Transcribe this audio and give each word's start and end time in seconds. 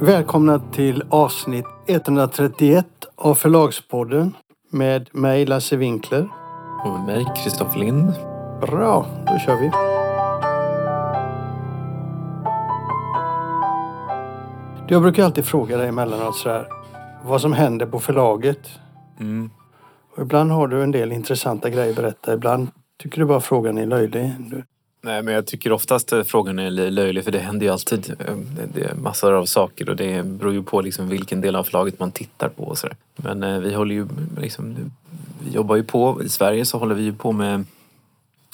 Välkomna 0.00 0.58
till 0.58 1.02
avsnitt 1.10 1.66
131 1.86 2.86
av 3.14 3.34
Förlagspodden 3.34 4.34
med 4.70 5.08
mig 5.12 5.46
Lasse 5.46 5.76
Winkler. 5.76 6.28
Och 6.84 6.90
med 6.90 7.06
mig, 7.06 7.26
Kristoffer 7.36 7.78
Lind. 7.78 8.12
Bra, 8.60 9.06
då 9.26 9.38
kör 9.38 9.56
vi. 9.56 9.70
Jag 14.88 15.02
brukar 15.02 15.24
alltid 15.24 15.44
fråga 15.44 15.76
dig 15.76 15.88
emellanåt 15.88 16.36
sådär, 16.36 16.68
vad 17.24 17.40
som 17.40 17.52
händer 17.52 17.86
på 17.86 18.00
förlaget. 18.00 18.68
Mm. 19.20 19.50
Och 20.16 20.22
ibland 20.22 20.50
har 20.50 20.68
du 20.68 20.82
en 20.82 20.90
del 20.90 21.12
intressanta 21.12 21.70
grejer 21.70 21.90
att 21.90 21.96
berätta. 21.96 22.34
Ibland 22.34 22.68
tycker 23.02 23.20
du 23.20 23.24
bara 23.24 23.40
frågan 23.40 23.78
är 23.78 23.86
löjlig. 23.86 24.34
Nej, 25.06 25.22
men 25.22 25.34
jag 25.34 25.46
tycker 25.46 25.72
oftast 25.72 26.12
frågan 26.26 26.58
är 26.58 26.70
löjlig 26.70 27.24
för 27.24 27.32
det 27.32 27.38
händer 27.38 27.66
ju 27.66 27.72
alltid. 27.72 28.14
Eh, 28.18 28.36
det- 28.74 28.80
är 28.84 28.94
massor 28.94 29.32
av 29.32 29.46
saker 29.46 29.88
och 29.88 29.96
det 29.96 30.26
beror 30.26 30.52
ju 30.52 30.62
på 30.62 30.80
liksom 30.80 31.08
vilken 31.08 31.40
del 31.40 31.56
av 31.56 31.64
förlaget 31.64 31.98
man 31.98 32.12
tittar 32.12 32.48
på 32.48 32.62
och 32.62 32.78
sådär. 32.78 32.96
Men 33.16 33.42
eh, 33.42 33.58
vi 33.58 33.74
håller 33.74 33.94
ju 33.94 34.06
liksom, 34.40 34.76
vi 35.44 35.50
jobbar 35.54 35.76
ju 35.76 35.84
på, 35.84 36.22
i 36.24 36.28
Sverige 36.28 36.64
så 36.64 36.78
håller 36.78 36.94
vi 36.94 37.02
ju 37.02 37.12
på 37.12 37.32
med 37.32 37.64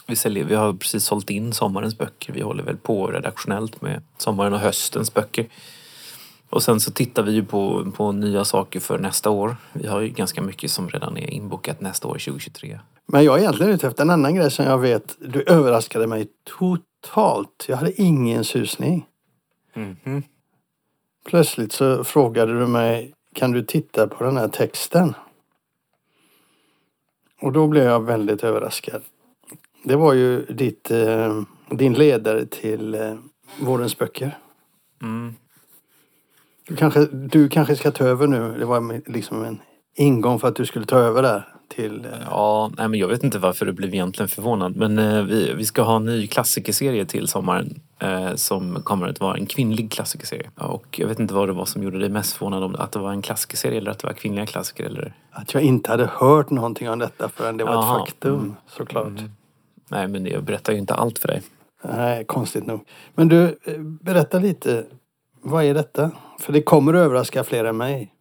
vi, 0.06 0.16
säljer, 0.16 0.44
vi 0.44 0.54
har 0.54 0.72
precis 0.72 1.04
sålt 1.04 1.30
in 1.30 1.52
sommarens 1.52 1.98
böcker. 1.98 2.32
Vi 2.32 2.40
håller 2.40 2.62
väl 2.62 2.76
på 2.76 3.06
redaktionellt 3.06 3.82
med 3.82 4.02
sommaren 4.18 4.52
och 4.52 4.60
höstens 4.60 5.14
böcker. 5.14 5.46
Och 6.52 6.62
sen 6.62 6.80
så 6.80 6.92
tittar 6.92 7.22
vi 7.22 7.32
ju 7.32 7.44
på, 7.44 7.92
på 7.96 8.12
nya 8.12 8.44
saker 8.44 8.80
för 8.80 8.98
nästa 8.98 9.30
år. 9.30 9.56
Vi 9.72 9.86
har 9.86 10.00
ju 10.00 10.08
ganska 10.08 10.42
mycket 10.42 10.70
som 10.70 10.88
redan 10.88 11.16
är 11.16 11.30
inbokat 11.30 11.80
nästa 11.80 12.08
år, 12.08 12.12
2023. 12.12 12.80
Men 13.06 13.24
jag 13.24 13.36
är 13.36 13.40
egentligen 13.40 13.72
ute 13.72 13.86
efter 13.86 14.02
en 14.02 14.10
annan 14.10 14.34
grej 14.34 14.50
som 14.50 14.64
jag 14.64 14.78
vet. 14.78 15.16
Du 15.20 15.42
överraskade 15.42 16.06
mig 16.06 16.26
totalt. 16.44 17.64
Jag 17.68 17.76
hade 17.76 18.02
ingen 18.02 18.44
susning. 18.44 19.06
Mhm. 19.74 20.22
Plötsligt 21.24 21.72
så 21.72 22.04
frågade 22.04 22.58
du 22.58 22.66
mig, 22.66 23.14
kan 23.34 23.52
du 23.52 23.62
titta 23.62 24.06
på 24.06 24.24
den 24.24 24.36
här 24.36 24.48
texten? 24.48 25.14
Och 27.40 27.52
då 27.52 27.66
blev 27.66 27.84
jag 27.84 28.00
väldigt 28.00 28.44
överraskad. 28.44 29.02
Det 29.84 29.96
var 29.96 30.12
ju 30.12 30.44
ditt, 30.44 30.90
eh, 30.90 31.42
din 31.70 31.94
ledare 31.94 32.46
till 32.46 32.94
eh, 32.94 33.14
Vårens 33.60 33.98
böcker. 33.98 34.38
Mm. 35.02 35.34
Du 36.68 36.76
kanske, 36.76 37.06
du 37.12 37.48
kanske 37.48 37.76
ska 37.76 37.90
ta 37.90 38.04
över 38.04 38.26
nu. 38.26 38.54
Det 38.58 38.64
var 38.64 39.10
liksom 39.10 39.44
en 39.44 39.60
ingång 39.96 40.38
för 40.38 40.48
att 40.48 40.56
du 40.56 40.66
skulle 40.66 40.84
ta 40.86 40.96
över 40.98 41.22
där 41.22 41.48
till... 41.68 42.04
Eh, 42.04 42.10
Ja, 42.30 42.70
nej, 42.76 42.88
men 42.88 43.00
jag 43.00 43.08
vet 43.08 43.24
inte 43.24 43.38
varför 43.38 43.66
du 43.66 43.72
blev 43.72 43.94
egentligen 43.94 44.28
förvånad. 44.28 44.76
Men 44.76 44.98
eh, 44.98 45.22
vi, 45.22 45.52
vi 45.54 45.64
ska 45.64 45.82
ha 45.82 45.96
en 45.96 46.04
ny 46.04 46.26
klassikerserie 46.26 47.04
till 47.04 47.28
sommaren 47.28 47.80
eh, 47.98 48.34
som 48.34 48.82
kommer 48.82 49.08
att 49.08 49.20
vara 49.20 49.36
en 49.36 49.46
kvinnlig 49.46 49.92
klassikerserie. 49.92 50.50
Ja, 50.56 50.66
Och 50.66 50.98
jag 50.98 51.08
vet 51.08 51.18
inte 51.20 51.34
vad 51.34 51.48
det 51.48 51.52
var 51.52 51.64
som 51.64 51.82
gjorde 51.82 51.98
dig 51.98 52.08
mest 52.08 52.32
förvånad 52.32 52.62
om 52.64 52.74
att 52.78 52.92
det 52.92 52.98
var 52.98 53.10
en 53.12 53.22
klassikerserie 53.22 53.78
eller 53.78 53.90
att 53.90 53.98
det 53.98 54.06
var 54.06 54.14
kvinnliga 54.14 54.46
klassiker. 54.46 54.84
Eller... 54.84 55.14
att 55.30 55.54
jag 55.54 55.62
inte 55.62 55.90
hade 55.90 56.06
hört 56.12 56.50
någonting 56.50 56.90
om 56.90 56.98
detta 56.98 57.28
förrän 57.28 57.56
det 57.56 57.64
var 57.64 57.72
Jaha. 57.72 58.02
ett 58.02 58.08
faktum 58.08 58.34
Mm. 58.38 58.54
såklart. 58.68 59.12
Nej, 59.90 60.08
men 60.08 60.26
jag 60.26 60.42
berättar 60.44 60.72
ju 60.72 60.78
inte 60.78 60.94
allt 60.94 61.18
för 61.18 61.28
dig. 61.28 61.42
Nej, 61.84 62.24
konstigt 62.24 62.66
nog. 62.66 62.80
Men 63.14 63.28
du, 63.28 63.44
eh, 63.64 63.78
berätta 63.78 64.38
lite. 64.38 64.84
Vad 65.44 65.64
är 65.64 65.74
detta? 65.74 66.10
För 66.38 66.52
det 66.52 66.62
kommer 66.62 66.94
att 66.94 66.98
överraska 66.98 67.44
fler 67.44 67.64
än 67.64 67.76
mig. 67.76 68.14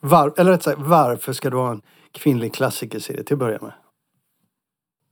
Var, 0.00 0.32
eller 0.36 0.52
rätt 0.52 0.62
sagt, 0.62 0.78
varför 0.80 1.32
ska 1.32 1.50
du 1.50 1.56
ha 1.56 1.70
en 1.70 1.82
kvinnlig 2.12 2.54
klassikerserie 2.54 3.22
till 3.22 3.34
att 3.34 3.38
börja 3.38 3.58
med? 3.60 3.72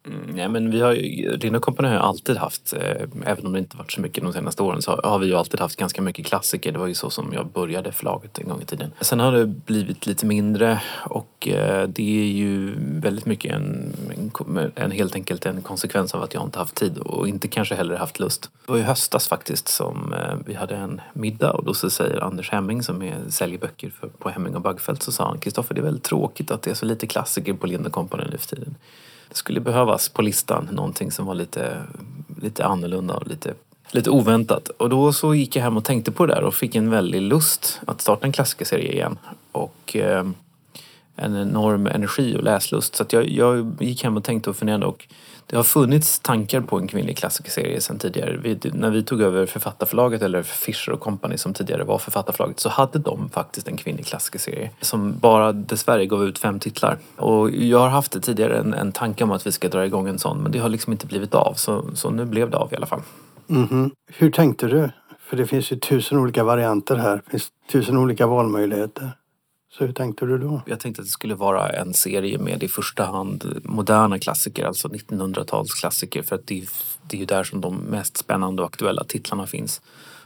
Mm, 0.07 0.37
nej, 0.37 0.49
men 0.49 0.71
vi 0.71 0.81
har 0.81 0.93
ju, 0.93 1.37
Rino 1.37 1.61
Company 1.61 1.89
har 1.89 1.95
ju 1.95 2.01
alltid 2.01 2.37
haft, 2.37 2.73
eh, 2.73 3.07
även 3.27 3.47
om 3.47 3.53
det 3.53 3.59
inte 3.59 3.77
varit 3.77 3.93
så 3.93 4.01
mycket 4.01 4.25
de 4.25 4.33
senaste 4.33 4.63
åren, 4.63 4.83
så 4.83 5.01
har 5.05 5.19
vi 5.19 5.27
ju 5.27 5.35
alltid 5.35 5.61
haft 5.61 5.77
ganska 5.77 6.03
mycket 6.03 6.27
klassiker. 6.27 6.73
Det 6.73 6.79
var 6.79 6.87
ju 6.87 6.95
så 6.95 7.11
som 7.11 7.33
jag 7.33 7.47
började 7.47 7.93
förlaget 7.93 8.39
en 8.39 8.49
gång 8.49 8.63
i 8.63 8.65
tiden. 8.65 8.93
Sen 9.01 9.21
har 9.21 9.33
det 9.33 9.47
blivit 9.47 10.07
lite 10.07 10.27
mindre 10.27 10.81
och 11.05 11.49
eh, 11.49 11.89
det 11.89 12.21
är 12.21 12.33
ju 12.33 12.75
väldigt 12.79 13.27
mycket 13.27 13.55
en, 13.55 13.97
en, 14.49 14.73
en 14.75 14.91
helt 14.91 15.15
enkelt 15.15 15.47
en 15.47 15.63
konsekvens 15.63 16.15
av 16.15 16.23
att 16.23 16.35
jag 16.35 16.43
inte 16.43 16.59
haft 16.59 16.75
tid 16.75 16.99
och 16.99 17.29
inte 17.29 17.49
kanske 17.49 17.75
heller 17.75 17.97
haft 17.97 18.19
lust. 18.19 18.51
Det 18.67 18.73
var 18.73 18.79
ju 18.79 18.85
höstas 18.85 19.29
faktiskt 19.29 19.69
som 19.69 20.13
eh, 20.13 20.37
vi 20.47 20.55
hade 20.55 20.77
en 20.77 21.01
middag 21.13 21.51
och 21.51 21.65
då 21.65 21.75
så 21.75 21.91
säger 21.91 22.21
Anders 22.21 22.51
Hemming 22.51 22.83
som 22.83 23.03
är, 23.03 23.15
säljer 23.29 23.59
böcker 23.59 23.91
för, 23.91 24.09
på 24.09 24.29
Hemming 24.29 24.55
och 24.57 24.63
Bagfeldt 24.63 25.03
så 25.03 25.13
sa 25.13 25.29
han 25.29 25.39
Kristoffer 25.39 25.75
det 25.75 25.81
är 25.81 25.85
väldigt 25.85 26.03
tråkigt 26.05 26.51
att 26.51 26.63
det 26.63 26.71
är 26.71 26.75
så 26.75 26.87
lite 26.87 27.07
klassiker 27.07 27.53
på 27.53 27.67
Lind 27.67 27.93
Company 27.93 28.25
nu 28.31 28.39
för 28.39 28.57
tiden. 28.57 28.75
Det 29.29 29.37
skulle 29.37 29.61
behövas 29.61 30.09
på 30.09 30.23
listan 30.23 30.69
någonting 30.73 31.11
som 31.11 31.27
var 31.27 31.35
lite, 31.35 31.83
lite 32.43 32.65
annorlunda 32.65 33.15
och 33.15 33.27
lite, 33.27 33.55
lite 33.91 34.11
oväntat. 34.11 34.69
Och 34.69 34.91
då 34.91 35.13
så 35.13 35.35
gick 35.35 35.57
jag 35.57 35.63
hem 35.63 35.77
och 35.77 35.85
tänkte 35.85 36.13
på 36.13 36.27
det 36.27 36.35
där 36.35 36.45
och 36.45 36.55
fick 36.55 36.75
en 36.75 36.91
väldig 36.91 37.23
lust 37.23 37.81
att 37.87 38.01
starta 38.01 38.27
en 38.27 38.33
klassikerserie 38.33 38.93
igen. 38.93 39.19
Och 39.53 39.97
eh, 39.97 40.25
en 41.17 41.37
enorm 41.37 41.87
energi 41.87 42.37
och 42.37 42.43
läslust. 42.43 42.97
Så 42.97 43.03
att 43.03 43.13
jag, 43.13 43.29
jag 43.29 43.77
gick 43.81 44.05
hem 44.05 44.17
och 44.17 44.25
tänkte 44.25 44.51
och 44.51 44.57
funderade 44.57 44.87
och 44.87 45.09
det 45.47 45.57
har 45.57 45.65
funnits 45.65 46.19
tankar 46.21 46.61
på 46.61 46.79
en 46.79 46.89
kvinnlig 46.89 47.17
klassikerserie 47.17 47.81
sedan 47.81 47.99
tidigare. 47.99 48.37
Vi, 48.43 48.59
när 48.73 48.91
vi 48.91 49.03
tog 49.03 49.23
över 49.23 49.47
författarförlaget 49.47 50.23
eller 50.23 50.43
Fischer 50.43 50.97
Company 50.97 51.39
som 51.39 51.55
tidigare 51.55 51.85
var 51.85 51.99
författarförlaget 51.99 52.61
så 52.61 52.69
hade 52.69 52.99
de 52.99 53.29
faktiskt 53.29 53.69
en 53.69 53.77
kvinnlig 53.77 54.07
klassikerserie 54.07 54.71
som 54.81 55.19
bara 55.19 55.53
dessvärre 55.53 56.07
gav 56.07 56.25
ut 56.25 56.39
fem 56.39 56.61
titlar. 56.61 56.99
Och 57.17 57.51
jag 57.51 57.79
har 57.79 57.89
haft 57.89 58.13
det 58.13 58.21
tidigare 58.21 58.59
en, 58.59 58.75
en 58.75 58.93
tanke 58.93 59.25
om 59.25 59.31
att 59.31 59.47
vi 59.47 59.53
ska 59.53 59.69
dra 59.69 59.87
igång 59.87 60.09
en 60.09 60.19
sån 60.19 60.43
men 60.43 60.53
det 60.53 60.59
har 60.59 60.69
liksom 60.69 60.93
inte 60.93 61.07
blivit 61.07 61.35
av 61.35 61.55
så, 61.55 61.85
så 61.95 62.11
nu 62.11 62.25
blev 62.25 62.51
det 62.51 62.57
av 62.57 62.73
i 62.73 62.77
alla 62.77 62.87
fall. 62.87 63.03
Mhm. 63.47 63.91
Hur 64.13 64.31
tänkte 64.31 64.67
du? 64.67 64.91
För 65.21 65.37
det 65.37 65.47
finns 65.47 65.73
ju 65.73 65.77
tusen 65.77 66.19
olika 66.19 66.45
varianter 66.45 66.97
här. 66.97 67.23
Det 67.25 67.31
finns 67.31 67.49
tusen 67.73 67.97
olika 67.99 68.27
valmöjligheter. 68.27 69.13
Så 69.79 69.85
hur 69.87 69.93
tänkte 69.93 70.27
du 70.27 70.39
då? 70.39 70.63
Jag 70.67 70.81
tänkte 70.81 71.03
att 71.03 71.07
det 71.07 71.11
skulle 71.11 71.35
vara 71.35 71.69
en 71.71 71.95
serie 71.95 72.39
med 72.39 72.63
i 72.63 72.69
första 72.69 73.05
hand 73.05 73.61
moderna 73.65 74.19
klassiker, 74.19 74.65
alltså 74.65 74.89
1900-talsklassiker 74.89 76.23
för 76.23 76.37
att 76.37 76.47
det, 76.47 76.59
är- 76.61 76.69
det 77.03 77.17
är 77.17 77.21
ju 77.21 77.27
där 77.27 77.45
som 77.45 77.61
de 77.61 77.77
mest 77.77 78.17
spännande 78.17 78.63
och 78.63 78.69
aktuella 78.69 79.05
titlarna 79.05 79.47
finns. 79.47 79.81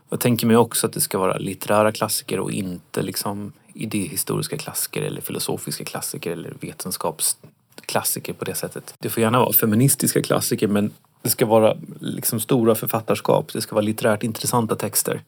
Jag 0.08 0.20
tänker 0.20 0.46
mig 0.46 0.56
också 0.56 0.86
att 0.86 0.92
det 0.92 1.00
ska 1.00 1.18
vara 1.18 1.36
litterära 1.38 1.92
klassiker 1.92 2.40
och 2.40 2.52
inte 2.52 3.02
liksom 3.02 3.52
idéhistoriska 3.74 4.56
klassiker 4.58 5.02
eller 5.02 5.20
filosofiska 5.20 5.84
klassiker 5.84 6.30
eller 6.32 6.54
vetenskapsklassiker 6.60 8.32
på 8.32 8.44
det 8.44 8.54
sättet. 8.54 8.94
Det 8.98 9.08
får 9.10 9.20
gärna 9.22 9.38
vara 9.38 9.52
feministiska 9.52 10.22
klassiker 10.22 10.68
men 10.68 10.90
det 11.22 11.30
ska 11.30 11.46
vara 11.46 11.76
liksom 12.00 12.40
stora 12.40 12.74
författarskap. 12.74 13.52
Det 13.52 13.60
ska 13.60 13.74
vara 13.74 13.84
litterärt 13.84 14.22
intressanta 14.22 14.76
texter. 14.76 15.22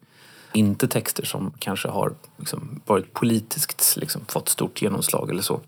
Inte 0.52 0.88
texter 0.88 1.24
som 1.24 1.52
kanske 1.58 1.88
har 1.88 2.14
liksom 2.36 2.80
varit 2.86 3.12
politiskt 3.12 3.96
liksom, 3.96 4.22
fått 4.28 4.48
stort 4.48 4.82
genomslag 4.82 5.30
eller 5.30 5.42
så. 5.42 5.60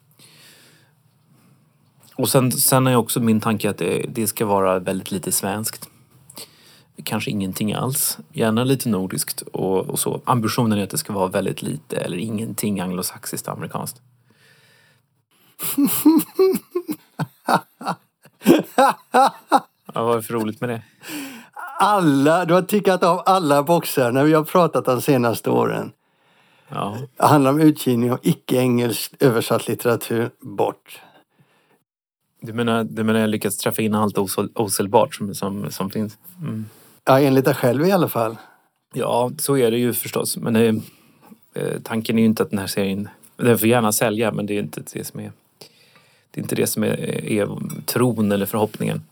Och 2.15 2.29
sen, 2.29 2.53
sen 2.53 2.87
är 2.87 2.97
också 2.97 3.21
min 3.21 3.41
tanke 3.41 3.71
att 3.71 3.79
det, 3.79 4.07
det 4.09 4.27
ska 4.27 4.47
vara 4.47 4.79
väldigt 4.79 5.11
lite 5.11 5.33
svenskt. 5.33 5.89
Kanske 7.05 7.31
ingenting 7.31 7.73
alls. 7.73 8.19
Gärna 8.33 8.65
lite 8.65 8.89
nordiskt 8.89 9.41
och, 9.41 9.79
och 9.79 9.99
så. 9.99 10.21
Ambitionen 10.25 10.79
är 10.79 10.83
att 10.83 10.91
det 10.91 10.99
ska 10.99 11.13
vara 11.13 11.29
väldigt 11.29 11.63
lite 11.63 11.97
eller 11.97 12.17
ingenting 12.17 12.81
anglosaxiskt 12.81 13.49
amerikanskt. 13.49 14.01
Ja, 19.95 20.05
vad 20.05 20.17
är 20.17 20.21
för 20.21 20.35
roligt 20.35 20.61
med 20.61 20.71
det? 20.71 20.83
Alla, 21.85 22.45
du 22.45 22.55
har 22.55 22.63
tickat 22.63 23.03
av 23.03 23.23
alla 23.27 23.63
boxar 23.63 24.13
när 24.13 24.25
vi 24.25 24.33
har 24.33 24.45
pratat 24.45 24.85
de 24.85 25.03
senaste 25.03 25.51
åren. 25.51 25.93
Ja. 26.69 26.99
Det 27.17 27.27
handlar 27.27 27.51
om 27.51 27.61
utgivning 27.61 28.13
av 28.13 28.19
icke-engelskt 28.23 29.23
översatt 29.23 29.69
litteratur 29.69 30.31
bort. 30.41 31.01
Du 32.41 32.53
menar, 32.53 32.85
du 32.85 33.03
menar 33.05 33.21
jag 33.21 33.29
lyckats 33.29 33.57
träffa 33.57 33.83
in 33.83 33.95
allt 33.95 34.17
osel- 34.19 34.51
osäljbart 34.55 35.15
som, 35.15 35.35
som, 35.35 35.71
som 35.71 35.91
finns? 35.91 36.19
Mm. 36.41 36.67
Ja, 37.05 37.21
enligt 37.21 37.45
dig 37.45 37.55
själv 37.55 37.87
i 37.87 37.93
alla 37.93 38.09
fall. 38.09 38.37
Ja, 38.95 39.31
så 39.39 39.57
är 39.57 39.71
det 39.71 39.79
ju 39.79 39.93
förstås. 39.93 40.37
Men 40.37 40.57
eh, 40.57 40.75
eh, 41.55 41.81
tanken 41.83 42.19
är 42.19 42.23
ju 42.23 42.27
inte 42.27 42.43
att 42.43 42.51
den 42.51 42.59
här 42.59 42.67
serien... 42.67 43.09
Den 43.37 43.59
får 43.59 43.69
gärna 43.69 43.93
sälja, 43.93 44.33
men 44.33 44.47
det 44.47 44.55
är 44.55 44.59
inte 44.59 44.83
det 44.93 45.05
som 45.05 45.21
är... 45.21 45.33
Det 46.31 46.41
är 46.41 46.43
inte 46.43 46.55
det 46.55 46.67
som 46.67 46.83
är, 46.83 47.25
är 47.25 47.49
tron 47.85 48.33
eller 48.33 48.47
förhoppningen. 48.47 49.03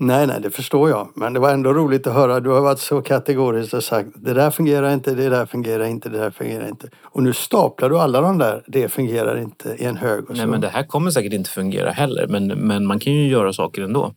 Nej, 0.00 0.26
nej, 0.26 0.40
det 0.40 0.50
förstår 0.50 0.90
jag. 0.90 1.08
Men 1.14 1.32
det 1.32 1.40
var 1.40 1.52
ändå 1.52 1.72
roligt 1.72 2.06
att 2.06 2.14
höra. 2.14 2.40
Du 2.40 2.50
har 2.50 2.60
varit 2.60 2.78
så 2.78 3.02
kategorisk 3.02 3.74
och 3.74 3.84
sagt 3.84 4.08
det 4.14 4.34
där 4.34 4.50
fungerar 4.50 4.94
inte, 4.94 5.14
det 5.14 5.28
där 5.28 5.46
fungerar 5.46 5.84
inte, 5.84 6.08
det 6.08 6.18
där 6.18 6.30
fungerar 6.30 6.68
inte. 6.68 6.88
Och 7.02 7.22
nu 7.22 7.32
staplar 7.32 7.90
du 7.90 7.98
alla 7.98 8.20
de 8.20 8.38
där, 8.38 8.64
det 8.66 8.88
fungerar 8.88 9.38
inte, 9.38 9.76
i 9.78 9.84
en 9.84 9.96
hög 9.96 10.30
och 10.30 10.36
så. 10.36 10.42
Nej, 10.42 10.46
men 10.46 10.60
det 10.60 10.68
här 10.68 10.82
kommer 10.82 11.10
säkert 11.10 11.32
inte 11.32 11.50
fungera 11.50 11.90
heller, 11.90 12.26
men, 12.28 12.46
men 12.46 12.86
man 12.86 12.98
kan 12.98 13.12
ju 13.12 13.28
göra 13.28 13.52
saker 13.52 13.82
ändå. 13.82 14.14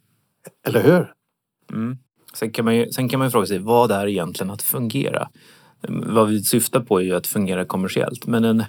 Eller 0.68 0.84
hur? 0.84 1.14
Mm. 1.74 1.98
Sen, 2.34 2.52
kan 2.52 2.66
man 2.66 2.76
ju, 2.76 2.92
sen 2.92 3.10
kan 3.10 3.20
man 3.20 3.28
ju 3.28 3.32
fråga 3.32 3.48
sig, 3.48 3.60
vad 3.60 3.92
är 3.92 4.08
egentligen 4.08 4.52
att 4.52 4.62
fungera? 4.62 5.30
Vad 5.88 6.28
vi 6.28 6.44
syftar 6.44 6.80
på 6.80 7.00
är 7.00 7.04
ju 7.04 7.16
att 7.16 7.28
fungera 7.28 7.66
kommersiellt, 7.66 8.28
men 8.28 8.44
en, 8.46 8.64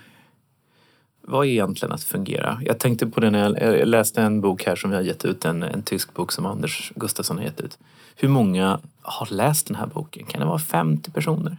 vad 1.22 1.46
är 1.46 1.50
egentligen 1.50 1.92
att 1.92 2.04
fungera? 2.04 2.60
Jag 2.64 2.78
tänkte 2.78 3.06
på 3.06 3.20
det 3.20 3.30
när 3.30 3.62
jag, 3.62 3.88
läste 3.88 4.22
en 4.22 4.40
bok 4.40 4.64
här 4.64 4.76
som 4.76 4.90
vi 4.90 4.96
har 4.96 5.02
gett 5.02 5.24
ut, 5.24 5.44
en, 5.44 5.62
en 5.62 5.82
tysk 5.82 6.14
bok 6.14 6.32
som 6.32 6.46
Anders 6.46 6.92
Gustafsson 6.94 7.38
har 7.38 7.44
gett 7.44 7.60
ut. 7.60 7.78
Hur 8.16 8.28
många 8.28 8.80
har 9.02 9.34
läst 9.34 9.66
den 9.66 9.76
här 9.76 9.86
boken? 9.86 10.26
Kan 10.26 10.40
det 10.40 10.46
vara 10.46 10.58
50 10.58 11.10
personer? 11.10 11.56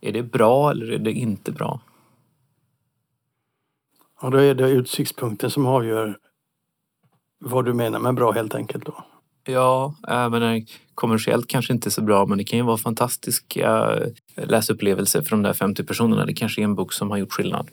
Är 0.00 0.12
det 0.12 0.22
bra 0.22 0.70
eller 0.70 0.92
är 0.92 0.98
det 0.98 1.12
inte 1.12 1.52
bra? 1.52 1.80
Och 4.20 4.30
då 4.30 4.38
är 4.38 4.54
det 4.54 4.70
utsiktspunkten 4.70 5.50
som 5.50 5.66
avgör 5.66 6.18
vad 7.38 7.64
du 7.64 7.74
menar 7.74 7.98
med 7.98 8.14
bra 8.14 8.32
helt 8.32 8.54
enkelt 8.54 8.86
då. 8.86 9.04
Ja, 9.44 9.94
jag 10.02 10.30
menar, 10.30 10.62
kommersiellt 10.94 11.48
kanske 11.48 11.72
inte 11.72 11.90
så 11.90 12.02
bra 12.02 12.26
men 12.26 12.38
det 12.38 12.44
kan 12.44 12.58
ju 12.58 12.64
vara 12.64 12.76
fantastiska 12.76 13.98
läsupplevelser 14.34 15.22
för 15.22 15.30
de 15.30 15.42
där 15.42 15.52
50 15.52 15.84
personerna. 15.84 16.26
Det 16.26 16.34
kanske 16.34 16.60
är 16.60 16.64
en 16.64 16.74
bok 16.74 16.92
som 16.92 17.10
har 17.10 17.16
gjort 17.16 17.32
skillnad. 17.32 17.68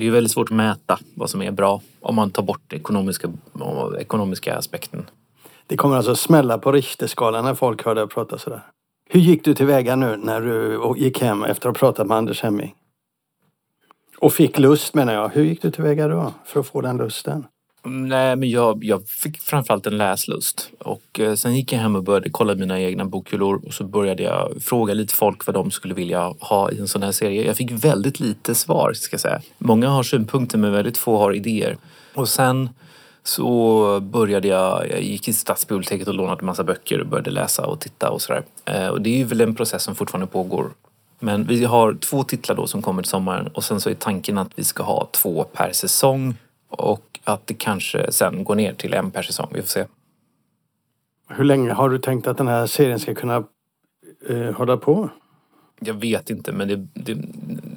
Det 0.00 0.04
är 0.04 0.06
ju 0.06 0.12
väldigt 0.12 0.32
svårt 0.32 0.50
att 0.50 0.56
mäta 0.56 0.98
vad 1.14 1.30
som 1.30 1.42
är 1.42 1.50
bra 1.50 1.80
om 2.00 2.14
man 2.14 2.30
tar 2.30 2.42
bort 2.42 2.72
ekonomiska, 2.72 3.28
ekonomiska 3.98 4.56
aspekten. 4.56 5.06
Det 5.66 5.76
kommer 5.76 5.96
alltså 5.96 6.16
smälla 6.16 6.58
på 6.58 6.72
Richterskalan 6.72 7.44
när 7.44 7.54
folk 7.54 7.84
hör 7.84 7.94
dig 7.94 8.08
prata 8.08 8.38
sådär. 8.38 8.62
Hur 9.10 9.20
gick 9.20 9.44
du 9.44 9.54
tillväga 9.54 9.96
nu 9.96 10.16
när 10.16 10.40
du 10.40 10.80
gick 10.96 11.22
hem 11.22 11.44
efter 11.44 11.68
att 11.68 11.76
ha 11.76 11.78
pratat 11.78 12.06
med 12.06 12.16
Anders 12.16 12.42
Hemming? 12.42 12.74
Och 14.18 14.32
fick 14.32 14.58
lust 14.58 14.94
menar 14.94 15.12
jag. 15.12 15.28
Hur 15.28 15.44
gick 15.44 15.62
du 15.62 15.70
tillväga 15.70 16.08
då 16.08 16.34
för 16.44 16.60
att 16.60 16.66
få 16.66 16.80
den 16.80 16.96
lusten? 16.96 17.46
Nej, 17.82 18.36
men 18.36 18.50
jag, 18.50 18.84
jag 18.84 19.08
fick 19.08 19.40
framförallt 19.40 19.86
en 19.86 19.98
läslust. 19.98 20.70
Och 20.78 21.20
eh, 21.20 21.34
sen 21.34 21.56
gick 21.56 21.72
jag 21.72 21.80
hem 21.80 21.96
och 21.96 22.02
började 22.02 22.30
kolla 22.30 22.54
mina 22.54 22.80
egna 22.80 23.04
bokhyllor 23.04 23.60
och 23.66 23.74
så 23.74 23.84
började 23.84 24.22
jag 24.22 24.62
fråga 24.62 24.94
lite 24.94 25.14
folk 25.14 25.46
vad 25.46 25.54
de 25.54 25.70
skulle 25.70 25.94
vilja 25.94 26.34
ha 26.40 26.70
i 26.70 26.78
en 26.78 26.88
sån 26.88 27.02
här 27.02 27.12
serie. 27.12 27.46
Jag 27.46 27.56
fick 27.56 27.70
väldigt 27.70 28.20
lite 28.20 28.54
svar, 28.54 28.92
ska 28.92 29.14
jag 29.14 29.20
säga. 29.20 29.40
Många 29.58 29.88
har 29.88 30.02
synpunkter 30.02 30.58
men 30.58 30.72
väldigt 30.72 30.98
få 30.98 31.18
har 31.18 31.32
idéer. 31.32 31.76
Och 32.14 32.28
sen 32.28 32.68
så 33.22 34.00
började 34.00 34.48
jag, 34.48 34.90
jag 34.90 35.02
gick 35.02 35.22
till 35.22 35.36
stadsbiblioteket 35.36 36.08
och 36.08 36.14
lånade 36.14 36.44
massa 36.44 36.64
böcker 36.64 37.00
och 37.00 37.06
började 37.06 37.30
läsa 37.30 37.66
och 37.66 37.80
titta 37.80 38.10
och 38.10 38.22
sådär. 38.22 38.42
Eh, 38.64 38.88
och 38.88 39.02
det 39.02 39.10
är 39.10 39.16
ju 39.16 39.24
väl 39.24 39.40
en 39.40 39.54
process 39.54 39.82
som 39.82 39.94
fortfarande 39.94 40.26
pågår. 40.26 40.70
Men 41.18 41.46
vi 41.46 41.64
har 41.64 41.94
två 41.94 42.22
titlar 42.22 42.56
då 42.56 42.66
som 42.66 42.82
kommer 42.82 43.02
till 43.02 43.10
sommaren 43.10 43.46
och 43.46 43.64
sen 43.64 43.80
så 43.80 43.90
är 43.90 43.94
tanken 43.94 44.38
att 44.38 44.50
vi 44.54 44.64
ska 44.64 44.82
ha 44.82 45.08
två 45.12 45.44
per 45.44 45.72
säsong 45.72 46.34
och 46.70 47.20
att 47.24 47.46
det 47.46 47.54
kanske 47.54 48.12
sen 48.12 48.44
går 48.44 48.54
ner 48.54 48.74
till 48.74 48.94
en 48.94 49.10
per 49.10 49.22
säsong. 49.22 49.48
Vi 49.54 49.60
får 49.60 49.68
se. 49.68 49.84
Hur 51.28 51.44
länge 51.44 51.72
har 51.72 51.90
du 51.90 51.98
tänkt 51.98 52.26
att 52.26 52.36
den 52.36 52.48
här 52.48 52.66
serien 52.66 53.00
ska 53.00 53.14
kunna 53.14 53.44
eh, 54.28 54.52
hålla 54.52 54.76
på? 54.76 55.10
Jag 55.80 55.94
vet 55.94 56.30
inte 56.30 56.52
men 56.52 56.68
det, 56.68 56.76
det, 56.94 57.18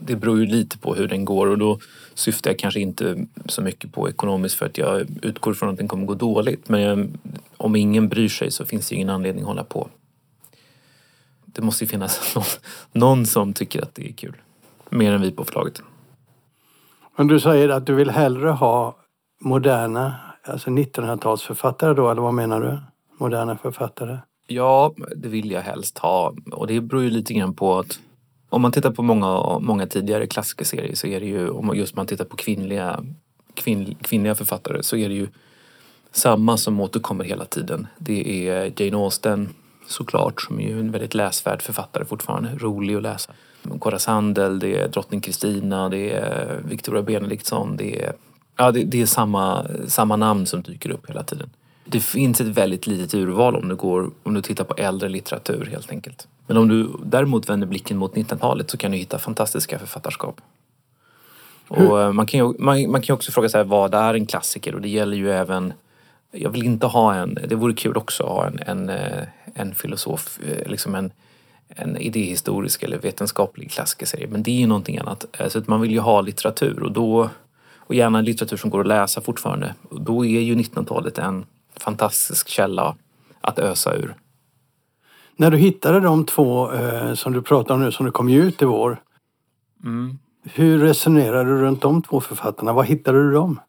det 0.06 0.16
beror 0.16 0.40
ju 0.40 0.46
lite 0.46 0.78
på 0.78 0.96
hur 0.96 1.08
den 1.08 1.26
går 1.26 1.48
och 1.48 1.58
då 1.58 1.80
syftar 2.14 2.52
jag 2.52 2.60
kanske 2.60 2.80
inte 2.80 3.26
så 3.46 3.62
mycket 3.62 3.92
på 3.94 4.10
ekonomiskt 4.10 4.56
för 4.56 4.66
att 4.66 4.78
jag 4.78 5.08
utgår 5.22 5.54
från 5.54 5.70
att 5.70 5.78
den 5.78 5.88
kommer 5.88 6.06
gå 6.06 6.14
dåligt. 6.14 6.70
Men 6.70 6.82
jag, 6.82 7.10
om 7.58 7.76
ingen 7.76 8.10
bryr 8.10 8.30
sig 8.30 8.52
så 8.52 8.66
finns 8.66 8.90
det 8.90 8.96
ingen 8.96 9.10
anledning 9.10 9.44
att 9.44 9.48
hålla 9.48 9.64
på. 9.64 9.90
Det 11.46 11.62
måste 11.62 11.84
ju 11.84 11.88
finnas 11.88 12.36
någon, 12.36 12.46
någon 12.92 13.26
som 13.26 13.54
tycker 13.54 13.82
att 13.82 13.96
det 13.96 14.10
är 14.10 14.14
kul. 14.14 14.36
Mer 14.90 15.12
än 15.12 15.22
vi 15.22 15.32
på 15.32 15.44
förlaget. 15.44 15.82
Men 17.16 17.28
du 17.28 17.40
säger 17.40 17.70
att 17.70 17.86
du 17.86 17.94
vill 17.94 18.10
hellre 18.10 18.50
ha 18.50 18.96
moderna, 19.42 20.16
alltså 20.44 20.70
1900-talsförfattare 20.70 21.94
då, 21.94 22.12
eller 22.12 22.22
vad 22.22 22.34
menar 22.34 22.62
du? 22.62 22.80
Moderna 23.20 23.58
författare? 23.58 24.18
Ja, 24.48 24.94
det 25.16 25.28
vill 25.28 25.52
jag 25.52 25.62
helst 25.62 25.98
ha. 25.98 26.34
Och 26.52 26.68
det 26.68 26.82
beror 26.82 27.04
ju 27.04 27.10
lite 27.10 27.34
grann 27.34 27.54
på 27.54 27.80
att 27.80 28.00
om 28.50 28.62
man 28.62 28.72
tittar 28.72 28.92
på 28.92 29.02
många, 29.04 29.60
många 29.60 29.88
tidigare 29.88 30.28
klassikerserier 30.28 30.96
så 30.96 31.08
är 31.08 31.20
det 31.20 31.26
ju, 31.26 31.50
om 31.50 31.76
just 31.76 31.96
man 31.96 32.06
tittar 32.06 32.26
på 32.26 32.36
kvinnliga, 32.36 33.04
kvinn, 33.54 33.96
kvinnliga 34.02 34.36
författare 34.36 34.84
så 34.84 34.96
är 34.96 35.10
det 35.10 35.16
ju 35.16 35.28
samma 36.12 36.58
som 36.58 36.80
återkommer 36.80 37.24
hela 37.24 37.46
tiden. 37.46 37.88
Det 37.98 38.48
är 38.50 38.82
Jane 38.82 38.98
Austen 38.98 39.50
såklart, 39.88 40.42
som 40.42 40.60
är 40.60 40.68
ju 40.68 40.80
en 40.80 40.92
väldigt 40.92 41.14
läsvärd 41.14 41.62
författare 41.62 42.06
fortfarande, 42.06 42.56
rolig 42.58 42.96
att 42.96 43.04
läsa. 43.04 43.34
Cora 43.80 44.00
Sandel, 44.00 44.60
det 44.60 44.78
är 44.78 44.88
drottning 44.88 45.22
Kristina, 45.22 45.90
det 45.90 46.12
är 46.12 46.62
Victoria 46.66 47.02
Benediktsson, 47.02 47.78
det 47.78 48.04
är, 48.04 48.14
ja, 48.58 48.72
det, 48.72 48.84
det, 48.84 49.02
är 49.02 49.06
samma, 49.06 49.68
samma 49.88 50.16
namn 50.16 50.46
som 50.46 50.62
dyker 50.62 50.90
upp 50.90 51.10
hela 51.10 51.24
tiden. 51.24 51.50
Det 51.86 52.00
finns 52.00 52.42
ett 52.42 52.48
väldigt 52.48 52.88
litet 52.88 53.14
urval 53.14 53.56
om 53.56 53.68
du, 53.68 53.76
går, 53.76 54.12
om 54.24 54.34
du 54.34 54.42
tittar 54.42 54.64
på 54.64 54.74
äldre 54.74 55.10
litteratur 55.10 55.66
helt 55.72 55.92
enkelt. 55.92 56.28
Men 56.48 56.58
om 56.58 56.68
du 56.68 56.90
däremot 57.06 57.50
vänder 57.50 57.68
blicken 57.68 57.98
mot 57.98 58.16
1900-talet 58.16 58.70
så 58.70 58.78
kan 58.78 58.92
du 58.92 58.98
hitta 58.98 59.20
fantastiska 59.20 59.80
författarskap. 59.80 60.42
Och 61.68 62.02
eh, 62.02 62.12
man 62.12 62.26
kan 62.26 62.40
ju 62.40 62.54
man, 62.60 62.92
man 62.92 63.02
kan 63.02 63.14
också 63.14 63.32
fråga 63.32 63.50
sig 63.50 63.64
vad 63.64 63.94
är 63.94 64.14
en 64.14 64.26
klassiker 64.26 64.76
och 64.76 64.82
det 64.82 64.90
gäller 64.90 65.18
ju 65.18 65.32
även 65.32 65.74
jag 66.34 66.50
vill 66.50 66.64
inte 66.64 66.86
ha 66.86 67.16
en, 67.16 67.38
det 67.48 67.56
vore 67.56 67.74
kul 67.74 67.98
också 67.98 68.24
att 68.24 68.30
ha 68.30 68.48
en, 68.48 68.60
en, 68.66 68.90
eh, 68.90 69.28
en 69.54 69.76
filosof, 69.76 70.40
eh, 70.48 70.70
liksom 70.72 70.96
en, 70.96 71.12
en 71.76 71.98
idéhistorisk 71.98 72.84
eller 72.84 73.00
vetenskaplig 73.00 73.72
klassikerserie. 73.72 74.28
Men 74.28 74.44
det 74.44 74.52
är 74.52 74.60
ju 74.60 74.68
någonting 74.68 74.98
annat. 74.98 75.26
Så 75.48 75.60
att 75.60 75.68
man 75.68 75.82
vill 75.82 75.92
ju 75.92 76.00
ha 76.00 76.22
litteratur 76.22 76.84
och 76.84 76.92
då 76.92 77.30
och 77.78 77.96
gärna 77.96 78.22
litteratur 78.22 78.58
som 78.58 78.70
går 78.70 78.82
att 78.82 78.88
läsa 78.88 79.22
fortfarande. 79.22 79.76
Och 79.90 80.02
då 80.02 80.26
är 80.26 80.42
ju 80.42 80.56
1900-talet 80.56 81.18
en 81.18 81.46
fantastisk 81.76 82.50
källa 82.50 82.96
att 83.42 83.60
ösa 83.60 83.96
ur. 83.96 84.16
När 85.36 85.52
du 85.52 85.58
hittade 85.58 86.00
de 86.00 86.26
två 86.26 86.72
eh, 86.72 87.14
som 87.14 87.34
du 87.34 87.42
pratar 87.42 87.74
om 87.74 87.82
nu 87.82 87.92
som 87.92 88.06
du 88.06 88.12
kom 88.12 88.30
ut 88.30 88.62
i 88.62 88.66
vår. 88.66 89.02
Mm. 89.84 90.18
Hur 90.44 90.80
resonerade 90.80 91.50
du 91.50 91.58
runt 91.58 91.82
de 91.82 92.02
två 92.02 92.22
författarna? 92.22 92.74
Var 92.74 92.84
hittade 92.84 93.24
du 93.24 93.32
dem? 93.32 93.60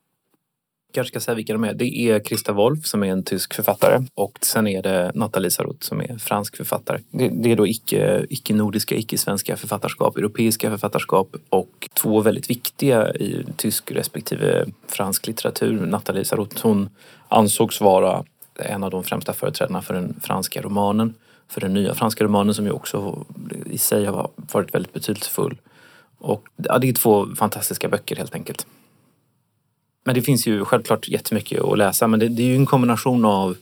Kanske 0.95 1.11
ska 1.11 1.21
säga 1.21 1.35
vilka 1.35 1.53
de 1.53 1.65
är. 1.65 1.75
Det 1.75 1.99
är 1.99 2.21
Christa 2.21 2.53
Wolf 2.53 2.87
som 2.87 3.03
är 3.03 3.07
en 3.07 3.23
tysk 3.23 3.55
författare 3.55 4.07
och 4.15 4.39
sen 4.41 4.67
är 4.67 4.83
det 4.83 5.13
Nathalie 5.15 5.51
Sarot 5.51 5.85
som 5.85 6.01
är 6.01 6.19
fransk 6.19 6.57
författare. 6.57 7.01
Det, 7.11 7.29
det 7.29 7.53
är 7.53 7.57
då 7.57 7.67
icke, 7.67 8.27
icke-nordiska, 8.31 8.95
icke-svenska 8.95 9.57
författarskap, 9.57 10.17
europeiska 10.17 10.71
författarskap 10.71 11.37
och 11.49 11.89
två 11.95 12.21
väldigt 12.21 12.51
viktiga 12.51 13.15
i 13.15 13.45
tysk 13.57 13.91
respektive 13.91 14.67
fransk 14.89 15.27
litteratur. 15.27 15.87
Nathalie 15.87 16.25
Sarot, 16.25 16.61
hon 16.61 16.91
ansågs 17.29 17.81
vara 17.81 18.25
en 18.55 18.85
av 18.85 18.91
de 18.91 19.05
främsta 19.05 19.33
företrädarna 19.33 19.83
för 19.83 19.95
den 19.95 20.21
franska 20.23 20.63
romanen, 20.63 21.15
för 21.49 21.61
den 21.61 21.75
nya 21.75 21.95
franska 21.95 22.25
romanen 22.25 22.55
som 22.55 22.65
ju 22.65 22.71
också 22.71 23.27
i 23.71 23.79
sig 23.79 24.05
har 24.05 24.31
varit 24.37 24.75
väldigt 24.75 24.93
betydelsefull. 24.93 25.57
Och 26.19 26.45
ja, 26.57 26.79
det 26.79 26.89
är 26.89 26.93
två 26.93 27.27
fantastiska 27.37 27.89
böcker 27.89 28.17
helt 28.17 28.35
enkelt. 28.35 28.67
Men 30.05 30.15
det 30.15 30.23
finns 30.23 30.47
ju 30.47 30.65
självklart 30.65 31.09
jättemycket 31.09 31.63
att 31.63 31.79
läsa 31.79 32.07
men 32.07 32.21
det, 32.21 32.29
det 32.29 32.43
är 32.43 32.47
ju 32.47 32.57
en 32.57 32.67
kombination 32.67 33.25
av 33.25 33.57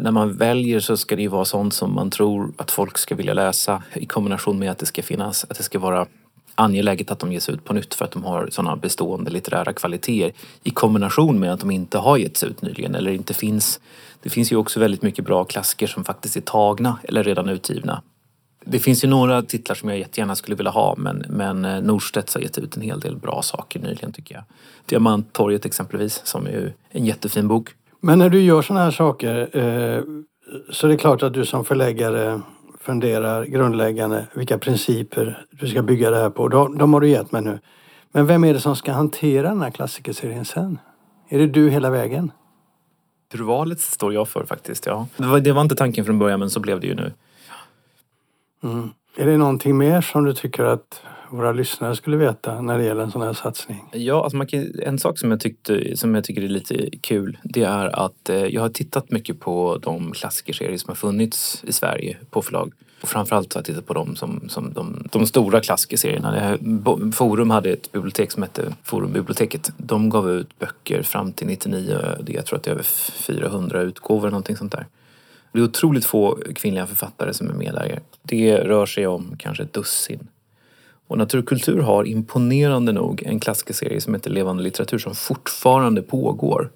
när 0.00 0.10
man 0.10 0.36
väljer 0.36 0.80
så 0.80 0.96
ska 0.96 1.16
det 1.16 1.22
ju 1.22 1.28
vara 1.28 1.44
sånt 1.44 1.74
som 1.74 1.94
man 1.94 2.10
tror 2.10 2.52
att 2.56 2.70
folk 2.70 2.98
ska 2.98 3.14
vilja 3.14 3.34
läsa 3.34 3.82
i 3.94 4.06
kombination 4.06 4.58
med 4.58 4.70
att 4.70 4.78
det 4.78 4.86
ska 4.86 5.02
finnas, 5.02 5.44
att 5.50 5.56
det 5.56 5.62
ska 5.62 5.78
vara 5.78 6.06
angeläget 6.54 7.10
att 7.10 7.18
de 7.18 7.32
ges 7.32 7.48
ut 7.48 7.64
på 7.64 7.74
nytt 7.74 7.94
för 7.94 8.04
att 8.04 8.10
de 8.10 8.24
har 8.24 8.48
sådana 8.50 8.76
bestående 8.76 9.30
litterära 9.30 9.72
kvaliteter 9.72 10.32
i 10.62 10.70
kombination 10.70 11.40
med 11.40 11.52
att 11.52 11.60
de 11.60 11.70
inte 11.70 11.98
har 11.98 12.16
getts 12.16 12.44
ut 12.44 12.62
nyligen 12.62 12.94
eller 12.94 13.10
inte 13.10 13.34
finns. 13.34 13.80
Det 14.22 14.30
finns 14.30 14.52
ju 14.52 14.56
också 14.56 14.80
väldigt 14.80 15.02
mycket 15.02 15.24
bra 15.24 15.44
klassiker 15.44 15.86
som 15.86 16.04
faktiskt 16.04 16.36
är 16.36 16.40
tagna 16.40 16.98
eller 17.04 17.24
redan 17.24 17.48
utgivna 17.48 18.02
det 18.64 18.78
finns 18.78 19.04
ju 19.04 19.08
några 19.08 19.42
titlar 19.42 19.76
som 19.76 19.88
jag 19.88 19.98
jättegärna 19.98 20.34
skulle 20.34 20.56
vilja 20.56 20.70
ha 20.70 20.94
men, 20.98 21.24
men 21.28 21.64
eh, 21.64 21.82
Norstedts 21.82 22.34
har 22.34 22.42
gett 22.42 22.58
ut 22.58 22.76
en 22.76 22.82
hel 22.82 23.00
del 23.00 23.16
bra 23.16 23.42
saker 23.42 23.80
nyligen 23.80 24.12
tycker 24.12 24.34
jag. 24.34 24.44
Diamanttorget 24.86 25.64
exempelvis 25.64 26.20
som 26.24 26.46
är 26.46 26.74
en 26.90 27.04
jättefin 27.04 27.48
bok. 27.48 27.68
Men 28.00 28.18
när 28.18 28.28
du 28.28 28.40
gör 28.40 28.62
sådana 28.62 28.84
här 28.84 28.90
saker 28.90 29.40
eh, 29.52 30.02
så 30.70 30.86
är 30.86 30.90
det 30.90 30.96
klart 30.96 31.22
att 31.22 31.34
du 31.34 31.44
som 31.44 31.64
förläggare 31.64 32.40
funderar 32.80 33.44
grundläggande 33.44 34.26
vilka 34.34 34.58
principer 34.58 35.46
du 35.50 35.68
ska 35.68 35.82
bygga 35.82 36.10
det 36.10 36.16
här 36.16 36.30
på. 36.30 36.48
De, 36.48 36.78
de 36.78 36.94
har 36.94 37.00
du 37.00 37.08
gett 37.08 37.32
mig 37.32 37.42
nu. 37.42 37.58
Men 38.12 38.26
vem 38.26 38.44
är 38.44 38.54
det 38.54 38.60
som 38.60 38.76
ska 38.76 38.92
hantera 38.92 39.48
den 39.48 39.62
här 39.62 39.70
klassikerserien 39.70 40.44
sen? 40.44 40.78
Är 41.28 41.38
det 41.38 41.46
du 41.46 41.70
hela 41.70 41.90
vägen? 41.90 42.32
Urvalet 43.34 43.80
står 43.80 44.14
jag 44.14 44.28
för 44.28 44.44
faktiskt, 44.44 44.86
ja. 44.86 45.06
Det 45.16 45.26
var, 45.26 45.40
det 45.40 45.52
var 45.52 45.62
inte 45.62 45.74
tanken 45.74 46.04
från 46.04 46.18
början 46.18 46.40
men 46.40 46.50
så 46.50 46.60
blev 46.60 46.80
det 46.80 46.86
ju 46.86 46.94
nu. 46.94 47.12
Mm. 48.62 48.90
Är 49.16 49.26
det 49.26 49.36
någonting 49.36 49.78
mer 49.78 50.00
som 50.00 50.24
du 50.24 50.32
tycker 50.32 50.64
att 50.64 51.02
våra 51.30 51.52
lyssnare 51.52 51.96
skulle 51.96 52.16
veta 52.16 52.60
när 52.60 52.78
det 52.78 52.84
gäller 52.84 53.02
en 53.02 53.10
sån 53.10 53.22
här 53.22 53.32
satsning? 53.32 53.84
Ja, 53.92 54.22
alltså 54.22 54.36
man 54.36 54.46
kan, 54.46 54.72
en 54.82 54.98
sak 54.98 55.18
som 55.18 55.30
jag, 55.30 55.40
tyckte, 55.40 55.96
som 55.96 56.14
jag 56.14 56.24
tycker 56.24 56.42
är 56.42 56.48
lite 56.48 56.90
kul 57.00 57.38
det 57.42 57.62
är 57.62 58.06
att 58.06 58.28
eh, 58.28 58.36
jag 58.36 58.62
har 58.62 58.68
tittat 58.68 59.10
mycket 59.10 59.40
på 59.40 59.78
de 59.82 60.12
klassikerserier 60.12 60.78
som 60.78 60.88
har 60.88 60.94
funnits 60.94 61.64
i 61.66 61.72
Sverige 61.72 62.16
på 62.30 62.42
förlag. 62.42 62.72
Och 63.02 63.08
framförallt 63.08 63.54
har 63.54 63.58
jag 63.58 63.66
tittat 63.66 63.86
på 63.86 63.94
de, 63.94 64.16
som, 64.16 64.48
som 64.48 64.72
de, 64.72 65.08
de 65.12 65.26
stora 65.26 65.60
klassikerserierna. 65.60 66.58
Forum 67.12 67.50
hade 67.50 67.70
ett 67.70 67.92
bibliotek 67.92 68.32
som 68.32 68.42
hette 68.42 68.74
Forumbiblioteket. 68.82 69.72
De 69.76 70.10
gav 70.10 70.30
ut 70.30 70.58
böcker 70.58 71.02
fram 71.02 71.32
till 71.32 71.46
99, 71.46 71.98
jag 72.26 72.46
tror 72.46 72.56
att 72.56 72.62
det 72.62 72.70
är 72.70 72.74
över 72.74 72.82
400 72.82 73.80
utgåvor 73.80 74.22
eller 74.22 74.30
någonting 74.30 74.56
sånt 74.56 74.72
där. 74.72 74.86
Det 75.52 75.58
är 75.58 75.64
otroligt 75.64 76.04
få 76.04 76.38
kvinnliga 76.54 76.86
författare 76.86 77.34
som 77.34 77.50
är 77.50 77.54
med 77.54 77.74
där. 77.74 78.00
Det 78.22 78.56
rör 78.56 78.86
sig 78.86 79.06
om 79.06 79.36
kanske 79.38 79.62
ett 79.62 79.72
dussin. 79.72 80.28
Och 81.06 81.18
Naturkultur 81.18 81.80
har 81.80 82.04
imponerande 82.04 82.92
nog 82.92 83.22
en 83.22 83.40
klassikerserie 83.40 84.00
som 84.00 84.14
heter 84.14 84.30
Levande 84.30 84.62
litteratur 84.62 84.98
som 84.98 85.14
fortfarande 85.14 86.02
pågår. 86.02 86.70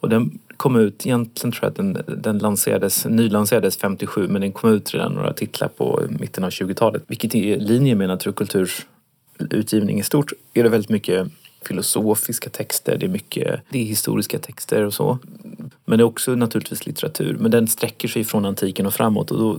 Och 0.00 0.08
den 0.08 0.38
kom 0.56 0.76
ut, 0.76 1.06
egentligen 1.06 1.52
tror 1.52 1.64
jag 1.64 1.70
att 1.70 1.76
den, 2.06 2.22
den 2.22 2.38
lanserades, 2.38 3.06
nylanserades 3.06 3.76
57 3.76 4.28
men 4.28 4.40
den 4.40 4.52
kom 4.52 4.70
ut 4.70 4.94
redan 4.94 5.12
några 5.12 5.32
titlar 5.32 5.68
på 5.68 6.02
mitten 6.08 6.44
av 6.44 6.50
20-talet. 6.50 7.02
Vilket 7.06 7.34
är 7.34 7.38
i 7.38 7.60
linje 7.60 7.94
med 7.94 8.08
naturkulturs 8.08 8.86
utgivning 9.38 9.98
i 9.98 10.02
stort 10.02 10.32
är 10.54 10.62
det 10.62 10.68
väldigt 10.68 10.90
mycket 10.90 11.28
filosofiska 11.66 12.50
texter, 12.50 12.96
det 12.98 13.06
är 13.06 13.10
mycket 13.10 13.60
det 13.68 13.78
är 13.78 13.84
historiska 13.84 14.38
texter 14.38 14.82
och 14.82 14.94
så. 14.94 15.18
Men 15.84 15.98
det 15.98 16.02
är 16.02 16.06
också 16.06 16.34
naturligtvis 16.34 16.86
litteratur. 16.86 17.36
Men 17.40 17.50
den 17.50 17.68
sträcker 17.68 18.08
sig 18.08 18.24
från 18.24 18.44
antiken 18.44 18.86
och 18.86 18.94
framåt 18.94 19.30
och 19.30 19.38
då 19.38 19.58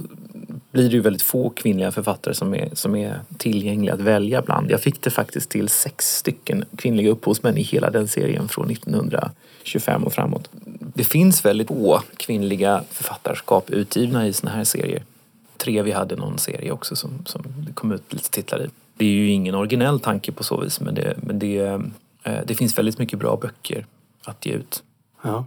blir 0.71 0.89
det 0.89 0.95
ju 0.95 1.01
väldigt 1.01 1.21
få 1.21 1.49
kvinnliga 1.49 1.91
författare 1.91 2.33
som 2.33 2.53
är, 2.53 2.69
som 2.73 2.95
är 2.95 3.21
tillgängliga 3.37 3.93
att 3.93 3.99
välja 3.99 4.41
bland. 4.41 4.71
Jag 4.71 4.81
fick 4.81 5.01
det 5.01 5.09
faktiskt 5.09 5.49
till 5.49 5.69
sex 5.69 6.17
stycken 6.17 6.65
kvinnliga 6.77 7.11
upphovsmän 7.11 7.57
i 7.57 7.61
hela 7.61 7.89
den 7.89 8.07
serien 8.07 8.47
från 8.47 8.71
1925 8.71 10.03
och 10.03 10.13
framåt. 10.13 10.49
Det 10.93 11.03
finns 11.03 11.45
väldigt 11.45 11.67
få 11.67 12.01
kvinnliga 12.17 12.83
författarskap 12.91 13.69
utgivna 13.69 14.27
i 14.27 14.33
såna 14.33 14.51
här 14.51 14.63
serier. 14.63 15.03
Tre 15.57 15.81
vi 15.81 15.91
hade 15.91 16.15
någon 16.15 16.37
serie 16.37 16.71
också 16.71 16.95
som, 16.95 17.25
som 17.25 17.43
det 17.67 17.73
kom 17.73 17.91
ut 17.91 18.13
lite 18.13 18.29
titlar 18.29 18.65
i. 18.65 18.67
Det 18.97 19.05
är 19.05 19.09
ju 19.09 19.29
ingen 19.29 19.55
originell 19.55 19.99
tanke 19.99 20.31
på 20.31 20.43
så 20.43 20.61
vis 20.61 20.81
men 20.81 20.95
det, 20.95 21.13
men 21.17 21.39
det, 21.39 21.57
eh, 22.23 22.39
det 22.45 22.55
finns 22.55 22.77
väldigt 22.77 22.99
mycket 22.99 23.19
bra 23.19 23.37
böcker 23.41 23.85
att 24.25 24.45
ge 24.45 24.53
ut. 24.53 24.83
Ja. 25.21 25.45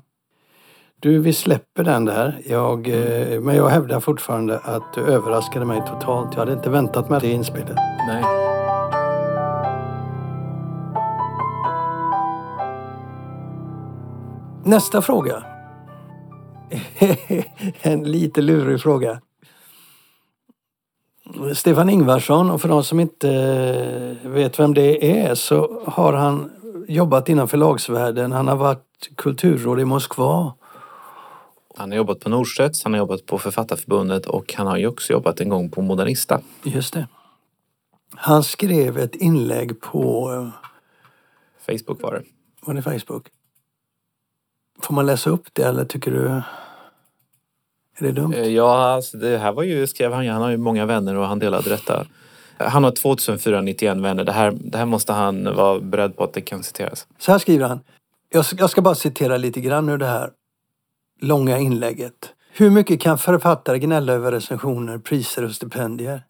Du, 1.00 1.18
vi 1.18 1.32
släpper 1.32 1.84
den 1.84 2.04
där. 2.04 2.40
Jag, 2.46 2.88
mm. 2.88 3.44
Men 3.44 3.56
jag 3.56 3.68
hävdar 3.68 4.00
fortfarande 4.00 4.58
att 4.58 4.94
du 4.94 5.00
överraskade 5.00 5.64
mig 5.64 5.82
totalt. 5.86 6.28
Jag 6.32 6.38
hade 6.38 6.52
inte 6.52 6.70
väntat 6.70 7.10
mig 7.10 7.20
det 7.20 7.30
inspelet. 7.32 7.76
Nej. 8.06 8.24
Nästa 14.64 15.02
fråga. 15.02 15.44
en 17.82 18.02
lite 18.04 18.40
lurig 18.42 18.80
fråga. 18.80 19.20
Stefan 21.54 21.90
Ingvarsson 21.90 22.50
och 22.50 22.60
för 22.60 22.68
de 22.68 22.84
som 22.84 23.00
inte 23.00 24.16
vet 24.24 24.58
vem 24.58 24.74
det 24.74 25.20
är 25.22 25.34
så 25.34 25.82
har 25.86 26.12
han 26.12 26.50
jobbat 26.88 27.28
inom 27.28 27.48
förlagsvärlden. 27.48 28.32
Han 28.32 28.48
har 28.48 28.56
varit 28.56 29.10
kulturråd 29.16 29.80
i 29.80 29.84
Moskva. 29.84 30.54
Han 31.76 31.90
har 31.90 31.96
jobbat 31.96 32.20
på 32.20 32.28
Norstedts, 32.28 32.84
han 32.84 32.92
har 32.92 32.98
jobbat 32.98 33.26
på 33.26 33.38
Författarförbundet 33.38 34.26
och 34.26 34.54
han 34.56 34.66
har 34.66 34.76
ju 34.76 34.86
också 34.86 35.12
jobbat 35.12 35.40
en 35.40 35.48
gång 35.48 35.70
på 35.70 35.82
Modernista. 35.82 36.40
Just 36.62 36.94
det. 36.94 37.08
Han 38.14 38.42
skrev 38.42 38.98
ett 38.98 39.14
inlägg 39.14 39.80
på... 39.80 40.32
Eh, 40.32 40.48
Facebook 41.66 42.02
var 42.02 42.12
det. 42.12 42.22
Var 42.60 42.74
det 42.74 42.82
Facebook? 42.82 43.28
Får 44.82 44.94
man 44.94 45.06
läsa 45.06 45.30
upp 45.30 45.48
det 45.52 45.62
eller 45.62 45.84
tycker 45.84 46.10
du... 46.10 46.42
Är 47.98 48.04
det 48.04 48.12
dumt? 48.12 48.34
Eh, 48.34 48.48
ja, 48.48 48.92
alltså 48.92 49.16
det 49.16 49.38
här 49.38 49.52
var 49.52 49.62
ju, 49.62 49.86
skrev 49.86 50.12
han 50.12 50.28
Han 50.28 50.42
har 50.42 50.50
ju 50.50 50.56
många 50.56 50.86
vänner 50.86 51.16
och 51.16 51.26
han 51.26 51.38
delade 51.38 51.70
detta. 51.70 52.06
Han 52.56 52.84
har 52.84 52.90
2491 52.90 53.96
vänner. 53.96 54.24
Det 54.24 54.32
här, 54.32 54.52
det 54.60 54.78
här 54.78 54.86
måste 54.86 55.12
han 55.12 55.44
vara 55.44 55.80
beredd 55.80 56.16
på 56.16 56.24
att 56.24 56.32
det 56.32 56.40
kan 56.40 56.62
citeras. 56.62 57.06
Så 57.18 57.32
här 57.32 57.38
skriver 57.38 57.68
han. 57.68 57.80
Jag 58.28 58.44
ska, 58.44 58.56
jag 58.56 58.70
ska 58.70 58.82
bara 58.82 58.94
citera 58.94 59.36
lite 59.36 59.60
grann 59.60 59.88
ur 59.88 59.98
det 59.98 60.06
här 60.06 60.30
långa 61.20 61.58
inlägget. 61.58 62.34
Hur 62.52 62.70
mycket 62.70 63.00
kan 63.00 63.18
författare 63.18 63.78
gnälla 63.78 64.12
över 64.12 64.32
recensioner, 64.32 64.98
priser 64.98 65.44
och 65.44 65.52
stipendier? 65.52 66.22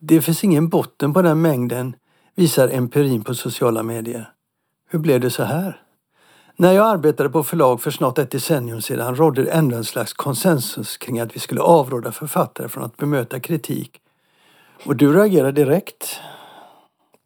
Det 0.00 0.20
finns 0.20 0.44
ingen 0.44 0.68
botten 0.68 1.14
på 1.14 1.22
den 1.22 1.40
mängden, 1.40 1.96
visar 2.34 2.68
empirin 2.68 3.24
på 3.24 3.34
sociala 3.34 3.82
medier. 3.82 4.30
Hur 4.90 4.98
blev 4.98 5.20
det 5.20 5.30
så 5.30 5.42
här? 5.42 5.82
När 6.60 6.72
jag 6.72 6.86
arbetade 6.86 7.30
på 7.30 7.44
förlag 7.44 7.82
för 7.82 7.90
snart 7.90 8.18
ett 8.18 8.30
decennium 8.30 8.82
sedan 8.82 9.16
rådde 9.16 9.44
det 9.44 9.50
ändå 9.50 9.76
en 9.76 9.84
slags 9.84 10.12
konsensus 10.12 10.96
kring 10.96 11.20
att 11.20 11.36
vi 11.36 11.40
skulle 11.40 11.60
avråda 11.60 12.12
författare 12.12 12.68
från 12.68 12.84
att 12.84 12.96
bemöta 12.96 13.40
kritik. 13.40 14.00
Och 14.84 14.96
du 14.96 15.12
reagerade 15.12 15.52
direkt. 15.52 16.20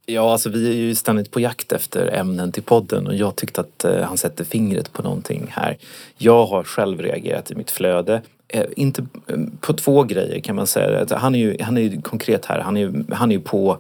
Ja, 0.07 0.33
alltså 0.33 0.51
vi 0.51 0.69
är 0.69 0.75
ju 0.75 0.95
ständigt 0.95 1.31
på 1.31 1.41
jakt 1.41 1.73
efter 1.73 2.15
ämnen 2.15 2.53
till 2.53 2.63
podden 2.63 3.07
och 3.07 3.15
jag 3.15 3.37
tyckte 3.37 3.61
att 3.61 3.85
eh, 3.85 4.03
han 4.03 4.17
sätter 4.17 4.45
fingret 4.45 4.93
på 4.93 5.03
någonting 5.03 5.47
här. 5.51 5.79
Jag 6.19 6.47
har 6.47 6.65
själv 6.65 7.01
reagerat 7.01 7.51
i 7.51 7.55
mitt 7.55 7.71
flöde. 7.71 8.23
Eh, 8.49 8.65
inte 8.77 9.07
eh, 9.27 9.39
på 9.61 9.73
två 9.73 10.03
grejer 10.03 10.41
kan 10.41 10.57
man 10.57 10.67
säga. 10.67 11.07
Han 11.11 11.35
är 11.35 11.39
ju, 11.39 11.57
han 11.61 11.77
är 11.77 11.83
ju 11.83 12.03
konkret 12.03 12.47
här. 12.47 12.61
Han 12.61 12.77
är 12.77 12.81
ju, 12.81 13.05
han 13.11 13.31
är 13.31 13.37
ju 13.37 13.43
på 13.43 13.79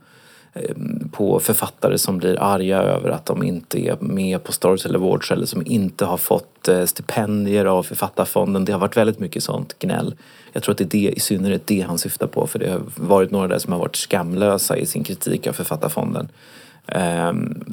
Eh, 0.55 0.77
på 1.13 1.41
författare 1.41 1.99
som 1.99 2.19
blir 2.19 2.43
arga 2.43 2.83
över 2.83 3.11
att 3.11 3.27
de 3.27 3.43
inte 3.43 3.79
är 3.89 3.97
med 4.01 4.45
på 4.45 4.53
Storytel 4.53 4.97
Awards 4.97 5.31
eller 5.31 5.47
som 5.47 5.63
inte 5.67 6.05
har 6.05 6.17
fått 6.17 6.69
eh, 6.69 6.85
stipendier 6.85 7.65
av 7.65 7.83
Författarfonden. 7.83 8.65
Det 8.65 8.73
har 8.73 8.79
varit 8.79 8.97
väldigt 8.97 9.19
mycket 9.19 9.43
sånt 9.43 9.79
gnäll. 9.79 10.15
Jag 10.53 10.63
tror 10.63 10.73
att 10.73 10.79
det 10.79 10.85
är 10.85 10.89
det, 10.89 11.13
i 11.17 11.21
synnerhet 11.21 11.67
det 11.67 11.81
han 11.81 11.99
syftar 11.99 12.27
på 12.27 12.47
för 12.47 12.59
det 12.59 12.71
har 12.71 12.81
varit 12.97 13.31
några 13.31 13.49
där 13.49 13.59
som 13.59 13.73
har 13.73 13.81
varit 13.81 13.97
skamlösa 13.97 14.77
i 14.77 14.87
sin 14.87 15.05
kritik 15.05 15.47
av 15.47 15.53
Författarfonden. 15.53 16.29
Ehm, 16.87 17.65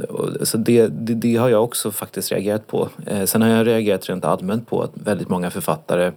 så 0.42 0.58
det, 0.58 0.88
det, 0.88 1.14
det, 1.14 1.36
har 1.36 1.50
jag 1.50 1.64
också 1.64 1.92
faktiskt 1.92 2.32
reagerat 2.32 2.68
på. 2.68 2.90
Eh, 3.06 3.26
sen 3.26 3.42
har 3.42 3.50
jag 3.50 3.68
reagerat 3.68 4.10
rent 4.10 4.26
allmänt 4.26 4.70
på 4.70 4.82
att 4.82 4.92
väldigt 4.94 5.30
många 5.30 5.52
författare 5.52 6.12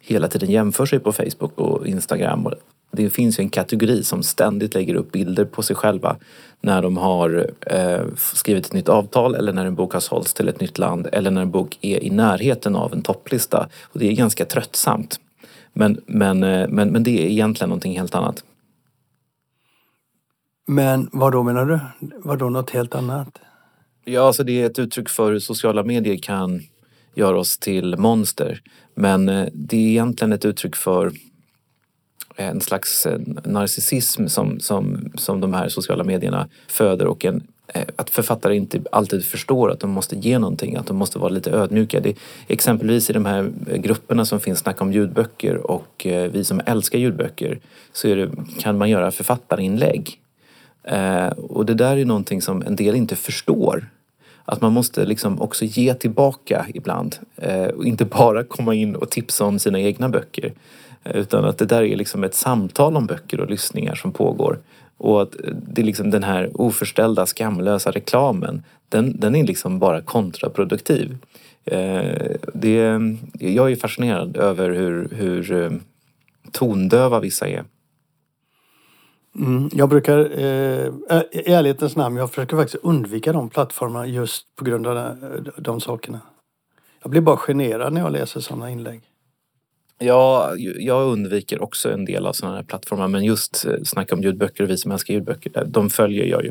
hela 0.00 0.28
tiden 0.28 0.50
jämför 0.50 0.86
sig 0.86 0.98
på 0.98 1.12
Facebook 1.12 1.58
och 1.58 1.86
Instagram. 1.86 2.48
Det 2.92 3.10
finns 3.10 3.38
ju 3.38 3.42
en 3.42 3.50
kategori 3.50 4.04
som 4.04 4.22
ständigt 4.22 4.74
lägger 4.74 4.94
upp 4.94 5.12
bilder 5.12 5.44
på 5.44 5.62
sig 5.62 5.76
själva 5.76 6.16
när 6.60 6.82
de 6.82 6.96
har 6.96 7.50
eh, 7.60 8.00
skrivit 8.16 8.66
ett 8.66 8.72
nytt 8.72 8.88
avtal 8.88 9.34
eller 9.34 9.52
när 9.52 9.66
en 9.66 9.74
bok 9.74 9.92
har 9.92 10.00
sålts 10.00 10.34
till 10.34 10.48
ett 10.48 10.60
nytt 10.60 10.78
land 10.78 11.08
eller 11.12 11.30
när 11.30 11.42
en 11.42 11.50
bok 11.50 11.78
är 11.80 12.04
i 12.04 12.10
närheten 12.10 12.76
av 12.76 12.92
en 12.92 13.02
topplista. 13.02 13.68
Och 13.82 13.98
det 13.98 14.08
är 14.08 14.12
ganska 14.12 14.44
tröttsamt. 14.44 15.20
Men, 15.72 16.00
men, 16.06 16.42
eh, 16.42 16.68
men, 16.68 16.88
men 16.88 17.02
det 17.02 17.10
är 17.10 17.30
egentligen 17.30 17.68
någonting 17.68 17.98
helt 17.98 18.14
annat. 18.14 18.44
Men 20.66 21.08
vad 21.12 21.32
då 21.32 21.42
menar 21.42 21.66
du? 21.66 21.80
Vad 22.16 22.38
då 22.38 22.50
något 22.50 22.70
helt 22.70 22.94
annat? 22.94 23.38
Ja, 24.04 24.26
alltså 24.26 24.44
det 24.44 24.62
är 24.62 24.66
ett 24.66 24.78
uttryck 24.78 25.08
för 25.08 25.32
hur 25.32 25.38
sociala 25.38 25.82
medier 25.82 26.16
kan 26.16 26.62
gör 27.16 27.34
oss 27.34 27.58
till 27.58 27.96
monster. 27.96 28.62
Men 28.94 29.28
eh, 29.28 29.48
det 29.52 29.76
är 29.76 29.88
egentligen 29.88 30.32
ett 30.32 30.44
uttryck 30.44 30.76
för 30.76 31.06
eh, 32.36 32.48
en 32.48 32.60
slags 32.60 33.06
eh, 33.06 33.18
narcissism 33.44 34.26
som, 34.26 34.60
som, 34.60 35.12
som 35.14 35.40
de 35.40 35.54
här 35.54 35.68
sociala 35.68 36.04
medierna 36.04 36.48
föder 36.68 37.06
och 37.06 37.24
en 37.24 37.46
att 37.96 38.10
författare 38.10 38.56
inte 38.56 38.80
alltid 38.92 39.24
förstår 39.24 39.70
att 39.70 39.80
de 39.80 39.90
måste 39.90 40.16
ge 40.16 40.38
någonting, 40.38 40.76
att 40.76 40.86
de 40.86 40.96
måste 40.96 41.18
vara 41.18 41.28
lite 41.28 41.50
ödmjuka. 41.50 42.00
Det, 42.00 42.16
exempelvis 42.46 43.10
i 43.10 43.12
de 43.12 43.26
här 43.26 43.52
grupperna 43.76 44.24
som 44.24 44.40
finns, 44.40 44.58
Snacka 44.58 44.84
om 44.84 44.92
ljudböcker 44.92 45.70
och 45.70 46.06
vi 46.30 46.44
som 46.44 46.60
älskar 46.66 46.98
ljudböcker, 46.98 47.60
så 47.92 48.14
det, 48.14 48.30
kan 48.58 48.78
man 48.78 48.90
göra 48.90 49.10
författarinlägg. 49.10 50.20
Eh, 50.86 51.26
och 51.28 51.66
det 51.66 51.74
där 51.74 51.96
är 51.96 52.04
någonting 52.04 52.42
som 52.42 52.62
en 52.62 52.76
del 52.76 52.96
inte 52.96 53.16
förstår. 53.16 53.88
Att 54.48 54.60
man 54.60 54.72
måste 54.72 55.06
liksom 55.06 55.42
också 55.42 55.64
ge 55.64 55.94
tillbaka 55.94 56.66
ibland 56.74 57.16
eh, 57.36 57.66
och 57.66 57.84
inte 57.84 58.04
bara 58.04 58.44
komma 58.44 58.74
in 58.74 58.96
och 58.96 59.10
tipsa 59.10 59.44
om 59.44 59.58
sina 59.58 59.80
egna 59.80 60.08
böcker. 60.08 60.52
Eh, 61.04 61.16
utan 61.16 61.44
att 61.44 61.58
det 61.58 61.66
där 61.66 61.82
är 61.82 61.96
liksom 61.96 62.24
ett 62.24 62.34
samtal 62.34 62.96
om 62.96 63.06
böcker 63.06 63.40
och 63.40 63.50
lyssningar 63.50 63.94
som 63.94 64.12
pågår. 64.12 64.58
Och 64.96 65.22
att 65.22 65.36
det 65.52 65.82
är 65.82 65.86
liksom 65.86 66.10
den 66.10 66.22
här 66.22 66.50
oförställda, 66.54 67.26
skamlösa 67.26 67.90
reklamen, 67.90 68.62
den, 68.88 69.20
den 69.20 69.34
är 69.34 69.44
liksom 69.44 69.78
bara 69.78 70.00
kontraproduktiv. 70.00 71.18
Eh, 71.64 72.30
det, 72.54 73.00
jag 73.38 73.72
är 73.72 73.76
fascinerad 73.76 74.36
över 74.36 74.70
hur, 74.70 75.08
hur 75.12 75.52
eh, 75.52 75.70
tondöva 76.52 77.20
vissa 77.20 77.48
är. 77.48 77.64
Mm, 79.38 79.70
jag 79.72 79.88
brukar, 79.88 80.18
eh, 80.18 80.90
i 81.32 81.52
ärlighetens 81.52 81.96
namn, 81.96 82.16
jag 82.16 82.30
försöker 82.30 82.56
faktiskt 82.56 82.84
undvika 82.84 83.32
de 83.32 83.48
plattformarna 83.48 84.06
just 84.06 84.56
på 84.56 84.64
grund 84.64 84.86
av 84.86 84.94
de, 84.94 85.02
eh, 85.02 85.52
de 85.56 85.80
sakerna. 85.80 86.20
Jag 87.02 87.10
blir 87.10 87.20
bara 87.20 87.36
generad 87.36 87.92
när 87.92 88.00
jag 88.00 88.12
läser 88.12 88.40
sådana 88.40 88.70
inlägg. 88.70 89.00
Ja, 89.98 90.52
jag 90.78 91.12
undviker 91.12 91.62
också 91.62 91.92
en 91.92 92.04
del 92.04 92.26
av 92.26 92.32
sådana 92.32 92.56
här 92.56 92.62
plattformar 92.62 93.08
men 93.08 93.24
just 93.24 93.66
eh, 93.66 93.74
snacka 93.84 94.14
om 94.14 94.22
ljudböcker 94.22 94.64
och 94.64 94.70
vi 94.70 94.76
som 94.76 94.92
älskar 94.92 95.14
ljudböcker, 95.14 95.58
eh, 95.58 95.64
de 95.66 95.90
följer 95.90 96.24
jag 96.24 96.44
ju. 96.44 96.50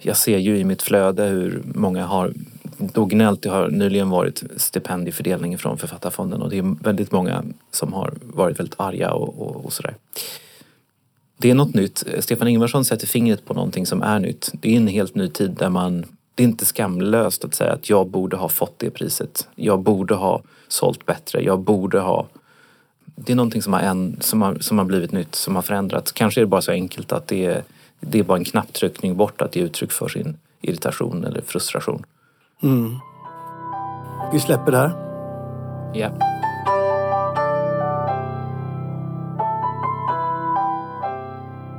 Jag 0.00 0.16
ser 0.16 0.38
ju 0.38 0.58
i 0.58 0.64
mitt 0.64 0.82
flöde 0.82 1.24
hur 1.24 1.62
många 1.64 2.06
har 2.06 2.32
då 2.78 3.04
gnällt. 3.04 3.42
Det 3.42 3.50
har 3.50 3.68
nyligen 3.68 4.10
varit 4.10 4.42
stipendiefördelning 4.56 5.58
från 5.58 5.78
Författarfonden 5.78 6.42
och 6.42 6.50
det 6.50 6.58
är 6.58 6.84
väldigt 6.84 7.12
många 7.12 7.44
som 7.70 7.92
har 7.92 8.14
varit 8.22 8.58
väldigt 8.58 8.80
arga 8.80 9.12
och, 9.12 9.42
och, 9.42 9.64
och 9.64 9.72
sådär. 9.72 9.94
Det 11.42 11.50
är 11.50 11.54
något 11.54 11.74
nytt. 11.74 12.04
Stefan 12.20 12.48
Ingvarsson 12.48 12.84
sätter 12.84 13.06
fingret 13.06 13.44
på 13.44 13.54
någonting 13.54 13.86
som 13.86 14.02
är 14.02 14.18
nytt. 14.18 14.50
Det 14.52 14.72
är 14.72 14.76
en 14.76 14.86
helt 14.86 15.14
ny 15.14 15.28
tid 15.28 15.50
där 15.50 15.70
man 15.70 16.04
det 16.34 16.42
är 16.42 16.48
inte 16.48 16.64
skamlöst 16.64 17.44
att 17.44 17.54
säga 17.54 17.72
att 17.72 17.90
jag 17.90 18.08
borde 18.08 18.36
ha 18.36 18.48
fått 18.48 18.78
det 18.78 18.90
priset. 18.90 19.48
Jag 19.54 19.80
borde 19.80 20.14
ha 20.14 20.42
sålt 20.68 21.06
bättre. 21.06 21.42
Jag 21.42 21.60
borde 21.60 22.00
ha 22.00 22.26
det 23.14 23.32
är 23.32 23.36
någonting 23.36 23.62
som 23.62 23.72
har, 23.72 23.80
en, 23.80 24.16
som, 24.20 24.42
har, 24.42 24.58
som 24.58 24.78
har 24.78 24.84
blivit 24.84 25.12
nytt, 25.12 25.34
som 25.34 25.54
har 25.54 25.62
förändrats. 25.62 26.12
Kanske 26.12 26.40
är 26.40 26.42
det 26.42 26.46
bara 26.46 26.62
så 26.62 26.72
enkelt 26.72 27.12
att 27.12 27.26
det 27.26 27.46
är, 27.46 27.62
det 28.00 28.18
är 28.18 28.22
bara 28.22 28.38
en 28.38 28.44
knapptryckning 28.44 29.16
bort 29.16 29.42
att 29.42 29.56
ge 29.56 29.62
uttryck 29.62 29.92
för 29.92 30.08
sin 30.08 30.36
irritation 30.60 31.24
eller 31.24 31.40
frustration. 31.40 32.04
Mm. 32.62 32.96
Vi 34.32 34.40
släpper 34.40 34.72
det 34.72 34.78
här. 34.78 34.92
Ja. 35.94 36.41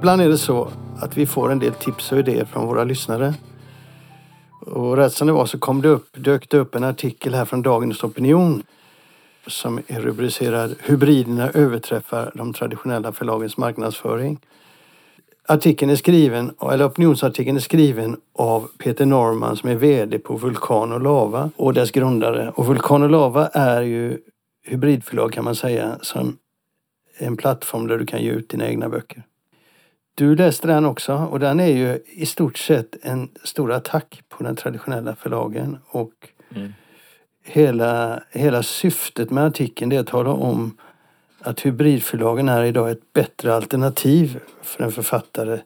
Ibland 0.04 0.22
är 0.22 0.30
det 0.30 0.38
så 0.38 0.72
att 0.98 1.18
vi 1.18 1.26
får 1.26 1.52
en 1.52 1.60
del 1.60 1.74
tips 1.74 2.12
och 2.12 2.20
idéer 2.20 2.46
från 2.46 2.68
våra 2.68 2.84
lyssnare. 2.84 3.34
Och 4.60 4.98
rätt 4.98 5.14
som 5.14 5.28
det 5.28 5.34
var 5.34 5.46
så 5.46 5.60
kom 5.60 5.82
det 5.82 5.90
upp, 5.90 6.08
dök 6.12 6.50
det 6.50 6.58
upp 6.58 6.76
en 6.76 6.84
artikel 6.84 7.34
här 7.34 7.46
från 7.46 7.62
Dagens 7.62 8.04
Opinion 8.04 8.64
som 9.48 9.80
är 9.88 10.02
rubricerad 10.02 10.76
Hybriderna 10.84 11.50
överträffar 11.50 12.32
de 12.36 12.54
traditionella 12.54 13.12
förlagens 13.12 13.58
marknadsföring. 13.58 14.40
Artikeln 15.48 15.92
är 15.92 15.96
skriven, 15.96 16.52
eller 16.72 16.88
opinionsartikeln 16.88 17.58
är 17.58 17.62
skriven 17.62 18.18
av 18.34 18.70
Peter 18.78 19.06
Norman 19.06 19.58
som 19.58 19.70
är 19.70 19.76
VD 19.76 20.20
på 20.20 20.36
Vulkan 20.36 20.92
och 20.92 21.02
Lava 21.02 21.50
och 21.56 21.74
dess 21.74 21.92
grundare. 21.92 22.52
Och 22.56 22.66
Vulkan 22.66 23.04
och 23.04 23.10
Lava 23.10 23.48
är 23.48 23.82
ju 23.82 24.18
hybridförlag 24.64 25.34
kan 25.34 25.44
man 25.44 25.56
säga 25.56 25.98
som 26.02 26.38
en 27.18 27.38
plattform 27.38 27.88
där 27.88 27.98
du 27.98 28.06
kan 28.06 28.22
ge 28.22 28.32
ut 28.32 28.50
dina 28.50 28.68
egna 28.68 28.90
böcker. 28.90 29.24
Du 30.16 30.36
läste 30.36 30.68
den 30.68 30.86
också 30.86 31.14
och 31.14 31.40
den 31.40 31.60
är 31.60 31.68
ju 31.78 32.00
i 32.06 32.26
stort 32.26 32.58
sett 32.58 32.96
en 33.02 33.30
stor 33.44 33.72
attack 33.72 34.22
på 34.30 34.44
den 34.44 34.56
traditionella 34.56 35.16
förlagen 35.16 35.78
och 35.88 36.30
Mm. 36.56 36.74
hela, 37.44 38.24
hela 38.32 38.64
syftet 38.64 39.32
med 39.32 39.46
artikeln 39.46 39.92
är 39.92 40.00
att 40.00 40.08
tala 40.08 40.30
om 40.30 40.78
att 41.42 41.66
hybridförlagen 41.66 42.50
är 42.50 42.64
idag 42.64 42.92
ett 42.92 43.14
bättre 43.14 43.56
alternativ 43.56 44.40
för 44.62 44.84
en 44.84 44.92
författare 44.92 45.60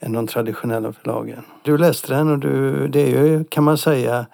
än 0.00 0.12
de 0.12 0.26
traditionella 0.26 0.92
förlagen. 0.92 1.44
Du 1.64 1.78
läste 1.78 2.14
den 2.14 2.30
och 2.30 2.38
du, 2.38 2.88
det 2.88 3.00
är 3.00 3.24
ju 3.24 3.44
kan 3.44 3.64
man 3.64 3.78
säga 3.78 4.26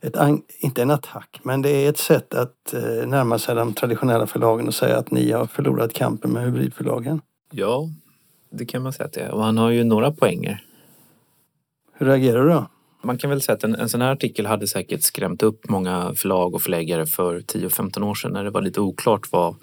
ett, 0.00 0.16
inte 0.60 0.82
en 0.82 0.90
attack, 0.90 1.40
men 1.42 1.62
det 1.62 1.70
är 1.70 1.90
ett 1.90 1.98
sätt 1.98 2.34
att 2.34 2.74
eh, 2.74 3.06
närma 3.06 3.38
sig 3.38 3.54
de 3.54 3.72
traditionella 3.74 4.26
förlagen 4.26 4.66
och 4.66 4.74
säga 4.74 4.98
att 4.98 5.10
ni 5.10 5.32
har 5.32 5.46
förlorat 5.46 5.92
kampen 5.92 6.32
med 6.32 6.44
hybridförlagen. 6.44 7.20
ja, 7.50 7.88
det 8.50 8.66
kan 8.66 8.82
man 8.82 8.92
säga 8.92 9.06
att 9.06 9.12
det 9.12 9.20
är. 9.20 9.30
Och 9.30 9.44
han 9.44 9.58
har 9.58 9.70
ju 9.70 9.84
några 9.84 10.12
poänger. 10.12 10.64
Hur 11.92 12.06
reagerar 12.06 12.44
du 12.44 12.50
då? 12.50 12.66
Man 13.02 13.18
kan 13.18 13.30
väl 13.30 13.42
säga 13.42 13.56
att 13.56 13.64
en, 13.64 13.74
en 13.74 13.88
sån 13.88 14.00
här 14.00 14.12
artikel 14.12 14.46
hade 14.46 14.66
säkert 14.66 15.02
skrämt 15.02 15.42
upp 15.42 15.68
många 15.68 16.12
förlag 16.14 16.54
och 16.54 16.62
förläggare 16.62 17.06
för 17.06 17.40
10-15 17.40 18.02
år 18.02 18.14
sedan 18.14 18.32
när 18.32 18.44
det 18.44 18.50
var 18.50 18.62
lite 18.62 18.80
oklart 18.80 19.32
vad 19.32 19.56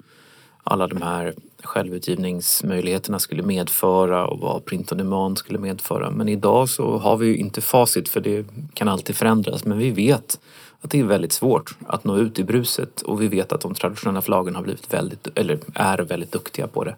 alla 0.64 0.86
de 0.86 1.02
här 1.02 1.34
självutgivningsmöjligheterna 1.62 3.18
skulle 3.18 3.42
medföra 3.42 4.26
och 4.26 4.38
vad 4.38 4.64
print 4.64 4.92
on 4.92 4.98
demand 4.98 5.38
skulle 5.38 5.58
medföra. 5.58 6.10
Men 6.10 6.28
idag 6.28 6.68
så 6.68 6.98
har 6.98 7.16
vi 7.16 7.26
ju 7.26 7.36
inte 7.36 7.60
facit 7.60 8.08
för 8.08 8.20
det 8.20 8.46
kan 8.74 8.88
alltid 8.88 9.16
förändras. 9.16 9.64
Men 9.64 9.78
vi 9.78 9.90
vet 9.90 10.40
att 10.80 10.90
det 10.90 11.00
är 11.00 11.04
väldigt 11.04 11.32
svårt 11.32 11.76
att 11.86 12.04
nå 12.04 12.16
ut 12.16 12.38
i 12.38 12.44
bruset 12.44 13.02
och 13.02 13.22
vi 13.22 13.28
vet 13.28 13.52
att 13.52 13.60
de 13.60 13.74
traditionella 13.74 14.22
förlagen 14.22 14.54
har 14.54 14.62
blivit 14.62 14.94
väldigt, 14.94 15.28
eller 15.34 15.58
är 15.74 15.98
väldigt 15.98 16.32
duktiga 16.32 16.66
på 16.66 16.84
det. 16.84 16.96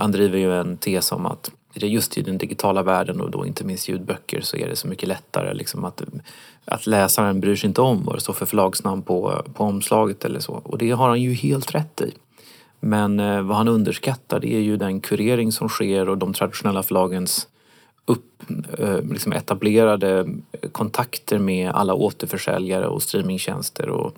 Han 0.00 0.12
driver 0.12 0.38
ju 0.38 0.60
en 0.60 0.76
tes 0.76 1.12
om 1.12 1.26
att 1.26 1.50
just 1.74 2.18
i 2.18 2.22
den 2.22 2.38
digitala 2.38 2.82
världen 2.82 3.20
och 3.20 3.30
då 3.30 3.46
inte 3.46 3.64
minst 3.64 3.88
ljudböcker 3.88 4.40
så 4.40 4.56
är 4.56 4.68
det 4.68 4.76
så 4.76 4.88
mycket 4.88 5.08
lättare 5.08 5.54
liksom 5.54 5.84
att, 5.84 6.02
att 6.64 6.86
läsaren 6.86 7.40
bryr 7.40 7.56
sig 7.56 7.68
inte 7.68 7.80
om 7.80 8.04
vad 8.04 8.16
det 8.16 8.20
står 8.20 8.32
för 8.32 8.46
förlagsnamn 8.46 9.02
på, 9.02 9.42
på 9.54 9.64
omslaget 9.64 10.24
eller 10.24 10.40
så. 10.40 10.52
Och 10.52 10.78
det 10.78 10.90
har 10.90 11.08
han 11.08 11.20
ju 11.20 11.32
helt 11.32 11.74
rätt 11.74 12.00
i. 12.00 12.14
Men 12.80 13.20
eh, 13.20 13.42
vad 13.42 13.56
han 13.56 13.68
underskattar 13.68 14.40
det 14.40 14.54
är 14.54 14.60
ju 14.60 14.76
den 14.76 15.00
kurering 15.00 15.52
som 15.52 15.68
sker 15.68 16.08
och 16.08 16.18
de 16.18 16.32
traditionella 16.32 16.82
förlagens 16.82 17.48
upp, 18.04 18.42
eh, 18.78 19.02
liksom 19.02 19.32
etablerade 19.32 20.26
kontakter 20.72 21.38
med 21.38 21.70
alla 21.70 21.94
återförsäljare 21.94 22.86
och 22.86 23.02
streamingtjänster. 23.02 23.88
Och 23.88 24.14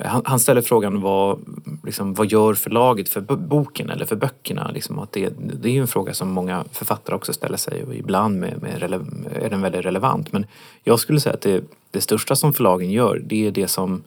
han, 0.00 0.22
han 0.24 0.40
ställer 0.40 0.62
frågan 0.62 1.00
vad, 1.00 1.38
liksom, 1.84 2.14
vad 2.14 2.26
gör 2.26 2.54
förlaget 2.54 3.08
för 3.08 3.20
boken 3.36 3.90
eller 3.90 4.06
för 4.06 4.16
böckerna? 4.16 4.70
Liksom 4.70 4.98
att 4.98 5.12
det, 5.12 5.32
det 5.38 5.68
är 5.68 5.72
ju 5.72 5.80
en 5.80 5.88
fråga 5.88 6.14
som 6.14 6.28
många 6.28 6.64
författare 6.72 7.16
också 7.16 7.32
ställer 7.32 7.56
sig 7.56 7.84
och 7.84 7.94
ibland 7.94 8.40
med, 8.40 8.62
med 8.62 8.78
rele, 8.78 9.00
är 9.34 9.50
den 9.50 9.62
väldigt 9.62 9.84
relevant. 9.84 10.32
Men 10.32 10.46
jag 10.82 11.00
skulle 11.00 11.20
säga 11.20 11.34
att 11.34 11.40
det, 11.40 11.64
det 11.90 12.00
största 12.00 12.36
som 12.36 12.52
förlagen 12.52 12.90
gör 12.90 13.22
det 13.24 13.46
är 13.46 13.50
det 13.50 13.68
som 13.68 14.02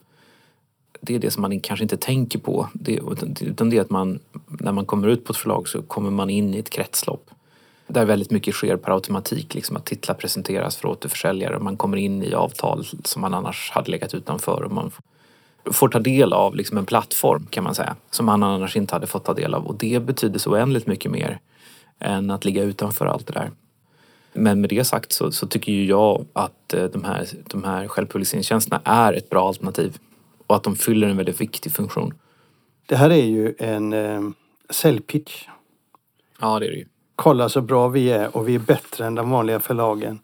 det 1.01 1.15
är 1.15 1.19
det 1.19 1.31
som 1.31 1.41
man 1.41 1.59
kanske 1.59 1.83
inte 1.83 1.97
tänker 1.97 2.39
på. 2.39 2.67
Det, 2.73 2.91
utan 3.11 3.35
utan 3.41 3.69
det 3.69 3.77
är 3.77 3.81
att 3.81 3.89
man, 3.89 4.19
när 4.47 4.71
man 4.71 4.85
kommer 4.85 5.07
ut 5.07 5.25
på 5.25 5.31
ett 5.31 5.37
förlag 5.37 5.67
så 5.67 5.81
kommer 5.81 6.11
man 6.11 6.29
in 6.29 6.53
i 6.53 6.59
ett 6.59 6.69
kretslopp. 6.69 7.29
Där 7.87 8.05
väldigt 8.05 8.31
mycket 8.31 8.53
sker 8.53 8.77
per 8.77 8.91
automatik, 8.91 9.53
liksom 9.53 9.77
att 9.77 9.85
titlar 9.85 10.15
presenteras 10.15 10.75
för 10.75 10.87
återförsäljare 10.87 11.55
och 11.55 11.61
man 11.61 11.77
kommer 11.77 11.97
in 11.97 12.23
i 12.23 12.33
avtal 12.33 12.85
som 13.03 13.21
man 13.21 13.33
annars 13.33 13.71
hade 13.71 13.91
legat 13.91 14.13
utanför. 14.13 14.63
Och 14.63 14.71
man 14.71 14.91
får 15.71 15.89
ta 15.89 15.99
del 15.99 16.33
av 16.33 16.55
liksom 16.55 16.77
en 16.77 16.85
plattform 16.85 17.47
kan 17.49 17.63
man 17.63 17.75
säga, 17.75 17.95
som 18.11 18.25
man 18.25 18.43
annars 18.43 18.75
inte 18.75 18.95
hade 18.95 19.07
fått 19.07 19.25
ta 19.25 19.33
del 19.33 19.53
av. 19.53 19.67
Och 19.67 19.75
det 19.75 19.99
betyder 19.99 20.39
så 20.39 20.51
oändligt 20.51 20.87
mycket 20.87 21.11
mer 21.11 21.39
än 21.99 22.31
att 22.31 22.45
ligga 22.45 22.63
utanför 22.63 23.05
allt 23.05 23.27
det 23.27 23.33
där. 23.33 23.51
Men 24.33 24.61
med 24.61 24.69
det 24.69 24.83
sagt 24.83 25.11
så, 25.11 25.31
så 25.31 25.47
tycker 25.47 25.71
ju 25.71 25.85
jag 25.85 26.25
att 26.33 26.73
eh, 26.73 26.83
de 26.83 27.03
här, 27.03 27.27
de 27.47 27.63
här 27.63 27.87
självpubliceringstjänsterna 27.87 28.81
är 28.83 29.13
ett 29.13 29.29
bra 29.29 29.47
alternativ 29.47 29.97
och 30.47 30.55
att 30.55 30.63
de 30.63 30.75
fyller 30.75 31.07
en 31.07 31.17
väldigt 31.17 31.41
viktig 31.41 31.71
funktion. 31.71 32.13
Det 32.85 32.95
här 32.95 33.09
är 33.09 33.25
ju 33.25 33.55
en 33.59 33.93
eh, 33.93 34.21
säljpitch. 34.69 35.47
Ja, 36.41 36.59
det 36.59 36.65
är 36.65 36.69
det 36.69 36.77
ju. 36.77 36.85
Kolla 37.15 37.49
så 37.49 37.61
bra 37.61 37.87
vi 37.87 38.11
är 38.11 38.37
och 38.37 38.47
vi 38.47 38.55
är 38.55 38.59
bättre 38.59 39.05
än 39.05 39.15
de 39.15 39.29
vanliga 39.29 39.59
förlagen. 39.59 40.19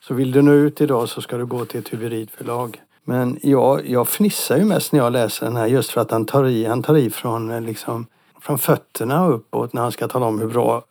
Så 0.00 0.14
vill 0.14 0.32
du 0.32 0.42
nå 0.42 0.52
ut 0.52 0.80
idag 0.80 1.08
så 1.08 1.20
ska 1.20 1.36
du 1.36 1.46
gå 1.46 1.64
till 1.64 1.80
ett 1.80 1.92
hybridförlag. 1.92 2.80
Men 3.08 3.38
jag, 3.42 3.88
jag 3.88 4.08
fnissar 4.08 4.56
ju 4.56 4.64
mest 4.64 4.92
när 4.92 5.00
jag 5.00 5.12
läser 5.12 5.46
den 5.46 5.56
här 5.56 5.66
just 5.66 5.90
för 5.90 6.00
att 6.00 6.10
han 6.10 6.24
tar 6.24 6.46
i, 6.46 6.64
han 6.64 6.82
tar 6.82 6.96
i 6.96 7.10
från, 7.10 7.50
eh, 7.50 7.60
liksom, 7.60 8.06
från 8.40 8.58
fötterna 8.58 9.28
uppåt 9.28 9.72
när 9.72 9.82
han 9.82 9.92
ska 9.92 10.08
tala 10.08 10.26
om 10.26 10.40
hur 10.40 10.48
bra 10.48 10.84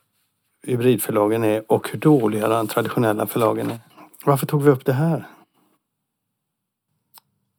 hybridförlagen 0.67 1.43
är 1.43 1.71
och 1.71 1.89
hur 1.91 1.99
dåliga 1.99 2.47
de 2.47 2.67
traditionella 2.67 3.27
förlagen 3.27 3.71
är. 3.71 3.79
Varför 4.25 4.45
tog 4.45 4.63
vi 4.63 4.69
upp 4.71 4.85
det 4.85 4.93
här? 4.93 5.27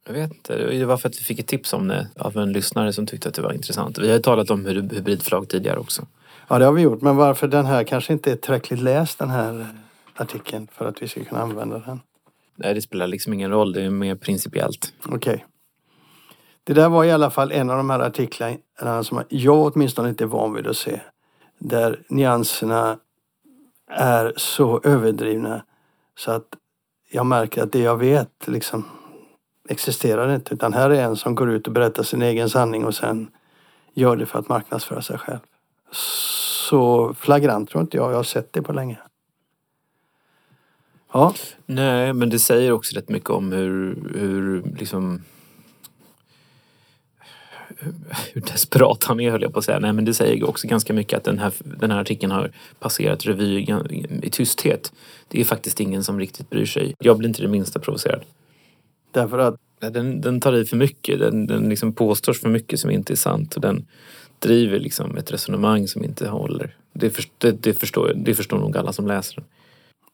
Jag 0.07 0.13
vet 0.13 0.31
inte, 0.31 0.55
det 0.55 0.85
var 0.85 0.97
för 0.97 1.09
att 1.09 1.19
vi 1.19 1.23
fick 1.23 1.39
ett 1.39 1.47
tips 1.47 1.73
om 1.73 1.87
det 1.87 2.07
av 2.17 2.37
en 2.37 2.53
lyssnare 2.53 2.93
som 2.93 3.05
tyckte 3.07 3.29
att 3.29 3.35
det 3.35 3.41
var 3.41 3.53
intressant. 3.53 3.97
Vi 3.97 4.07
har 4.07 4.15
ju 4.15 4.21
talat 4.21 4.49
om 4.49 4.65
hy- 4.65 4.93
hybridförlag 4.93 5.49
tidigare 5.49 5.79
också. 5.79 6.05
Ja, 6.47 6.59
det 6.59 6.65
har 6.65 6.73
vi 6.73 6.81
gjort. 6.81 7.01
Men 7.01 7.15
varför 7.15 7.47
den 7.47 7.65
här 7.65 7.83
kanske 7.83 8.13
inte 8.13 8.31
är 8.31 8.35
tillräckligt 8.35 8.79
läst 8.79 9.19
den 9.19 9.29
här 9.29 9.67
artikeln 10.15 10.67
för 10.73 10.85
att 10.85 11.01
vi 11.01 11.07
ska 11.07 11.23
kunna 11.23 11.41
använda 11.41 11.79
den? 11.79 11.99
Nej, 12.63 12.73
det 12.73 12.81
spelar 12.81 13.07
liksom 13.07 13.33
ingen 13.33 13.51
roll, 13.51 13.73
det 13.73 13.81
är 13.81 13.89
mer 13.89 14.15
principiellt. 14.15 14.93
Okej. 15.05 15.45
Det 16.63 16.73
där 16.73 16.89
var 16.89 17.03
i 17.03 17.11
alla 17.11 17.29
fall 17.29 17.51
en 17.51 17.69
av 17.69 17.77
de 17.77 17.89
här 17.89 17.99
artiklarna 17.99 19.03
som 19.03 19.23
jag 19.29 19.75
åtminstone 19.75 20.09
inte 20.09 20.23
är 20.23 20.27
van 20.27 20.53
vid 20.53 20.67
att 20.67 20.77
se. 20.77 20.99
Där 21.57 22.03
nyanserna 22.09 22.97
är 23.91 24.33
så 24.37 24.81
överdrivna 24.83 25.63
så 26.17 26.31
att 26.31 26.47
jag 27.11 27.25
märker 27.25 27.63
att 27.63 27.71
det 27.71 27.79
jag 27.79 27.97
vet 27.97 28.47
liksom 28.47 28.85
existerar 29.69 30.35
inte. 30.35 30.53
Utan 30.53 30.73
här 30.73 30.89
är 30.89 31.03
en 31.03 31.15
som 31.15 31.35
går 31.35 31.51
ut 31.51 31.67
och 31.67 31.73
berättar 31.73 32.03
sin 32.03 32.21
egen 32.21 32.49
sanning 32.49 32.85
och 32.85 32.95
sen 32.95 33.31
gör 33.93 34.15
det 34.15 34.25
för 34.25 34.39
att 34.39 34.49
marknadsföra 34.49 35.01
sig 35.01 35.17
själv. 35.17 35.39
Så 35.91 37.13
flagrant 37.13 37.69
tror 37.69 37.81
inte 37.81 37.97
jag 37.97 38.11
jag 38.11 38.15
har 38.15 38.23
sett 38.23 38.53
det 38.53 38.61
på 38.61 38.73
länge. 38.73 38.97
Ja, 41.13 41.33
Nej, 41.65 42.13
men 42.13 42.29
det 42.29 42.39
säger 42.39 42.71
också 42.71 42.95
rätt 42.95 43.09
mycket 43.09 43.29
om 43.29 43.51
hur, 43.51 43.97
hur 44.15 44.63
liksom 44.79 45.21
hur 48.33 48.41
desperat 48.41 49.03
han 49.03 49.19
är 49.19 49.31
höll 49.31 49.41
jag 49.41 49.53
på 49.53 49.59
att 49.59 49.65
säga. 49.65 49.79
Nej 49.79 49.93
men 49.93 50.05
det 50.05 50.13
säger 50.13 50.49
också 50.49 50.67
ganska 50.67 50.93
mycket 50.93 51.17
att 51.17 51.23
den 51.23 51.39
här, 51.39 51.53
den 51.63 51.91
här 51.91 51.99
artikeln 52.01 52.31
har 52.31 52.51
passerat 52.79 53.25
revy 53.25 53.67
i, 54.21 54.29
tysthet. 54.29 54.93
Det 55.27 55.41
är 55.41 55.45
faktiskt 55.45 55.79
ingen 55.79 56.03
som 56.03 56.19
riktigt 56.19 56.49
bryr 56.49 56.65
sig. 56.65 56.95
Jag 56.99 57.17
blir 57.17 57.29
inte 57.29 57.41
det 57.41 57.47
minsta 57.47 57.79
provocerad. 57.79 58.21
därför 59.11 59.39
att 59.39 59.55
Den, 59.79 60.21
den 60.21 60.41
tar 60.41 60.53
i 60.53 60.65
för 60.65 60.77
mycket. 60.77 61.19
Den, 61.19 61.47
den 61.47 61.69
liksom 61.69 61.93
påstår 61.93 62.33
för 62.33 62.49
mycket 62.49 62.79
som 62.79 62.91
inte 62.91 63.13
är 63.13 63.17
sant. 63.17 63.55
Och 63.55 63.61
den 63.61 63.85
driver 64.39 64.79
liksom 64.79 65.17
ett 65.17 65.31
resonemang 65.31 65.87
som 65.87 66.03
inte 66.03 66.27
håller. 66.27 66.75
Det, 66.93 67.09
för, 67.09 67.23
det, 67.37 67.51
det, 67.51 67.73
förstår, 67.73 68.13
det 68.15 68.35
förstår 68.35 68.57
nog 68.57 68.77
alla 68.77 68.93
som 68.93 69.07
läser 69.07 69.35
den 69.35 69.45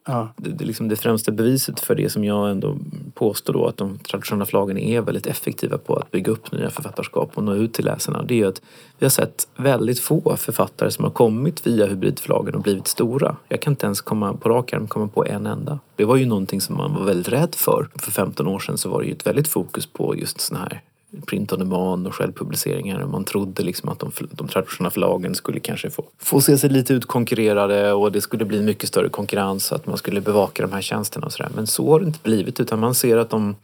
ja, 0.06 0.34
det, 0.38 0.50
det, 0.50 0.66
liksom 0.66 0.88
det 0.88 0.96
främsta 0.96 1.32
beviset 1.32 1.80
för 1.80 1.96
det 1.96 2.10
som 2.10 2.24
jag 2.24 2.52
ändå 2.52 2.78
påstår 3.14 3.54
då 3.54 3.68
att 3.68 3.78
de 3.78 3.98
traditionella 3.98 4.46
förlagen 4.46 4.78
är 4.78 5.02
väldigt 5.02 5.28
effektiva 5.28 5.78
på 5.78 5.96
att 5.96 6.12
bygga 6.12 6.32
upp 6.32 6.52
nya 6.52 6.70
författarskap 6.70 7.32
och 7.34 7.44
nå 7.44 7.56
ut 7.56 7.74
till 7.74 7.86
läsarna. 7.86 8.24
Det 8.24 8.34
är 8.34 8.38
ju 8.38 8.48
att 8.48 8.62
vi 9.00 9.06
har 9.06 9.12
sett 9.12 9.48
väldigt 9.56 10.00
få 10.00 10.36
författare 10.38 10.92
som 10.92 11.04
har 11.04 11.12
kommit 11.12 11.68
via 11.68 11.86
hybridförlagen 11.86 12.56
och 12.56 12.62
blivit 12.62 12.88
stora. 12.88 13.36
Jag 13.48 13.62
kan 13.62 13.74
inte 13.74 13.86
ens 13.86 14.02
komma 14.02 14.34
på 14.34 14.50
rak 14.50 14.74
arm 14.74 14.88
komma 14.88 15.08
på 15.08 15.26
en 15.26 15.46
enda. 15.46 15.80
Det 15.96 16.06
var 16.06 16.16
ju 16.16 16.26
någonting 16.26 16.62
som 16.62 16.78
man 16.78 16.94
var 16.94 17.04
väldigt 17.04 17.30
rädd 17.34 17.56
för. 17.56 17.90
För 17.96 18.12
15 18.12 18.48
år 18.48 18.60
sedan 18.60 18.78
så 18.78 18.90
var 18.90 19.02
det 19.02 19.08
ju 19.08 19.14
ett 19.14 19.28
väldigt 19.28 19.48
fokus 19.48 19.86
på 19.86 20.16
just 20.16 20.42
sådana 20.42 20.66
här 20.66 20.82
print 21.22 21.54
on 21.54 21.60
demand 21.60 22.08
och 22.08 22.16
självpubliceringar. 22.16 23.00
Och 23.00 23.10
man 23.10 23.24
trodde 23.24 23.64
liksom 23.64 23.90
att 23.90 24.00
de, 24.00 24.12
de 24.32 24.48
traditionella 24.48 24.90
förlagen 24.90 25.36
skulle 25.36 25.60
kanske 25.60 25.90
få, 25.90 26.04
få 26.18 26.42
se 26.42 26.58
sig 26.58 26.70
lite 26.70 26.94
utkonkurrerade 26.94 27.94
och 27.94 28.12
det 28.12 28.22
skulle 28.22 28.46
bli 28.46 28.62
mycket 28.62 28.90
större 28.90 29.10
konkurrens 29.10 29.66
så 29.66 29.76
att 29.76 29.88
man 29.88 29.98
skulle 29.98 30.22
bevaka 30.22 30.64
de 30.64 30.74
här 30.74 30.82
tjänsterna 30.82 31.26
och 31.26 31.32
sådär. 31.32 31.52
Men 31.56 31.68
så 31.68 31.92
har 31.92 32.00
det 32.00 32.06
inte 32.06 32.20
blivit 32.24 32.60
utan 32.60 32.80
man 32.80 32.96
ser 32.96 33.18
att 33.18 33.30
de, 33.30 33.56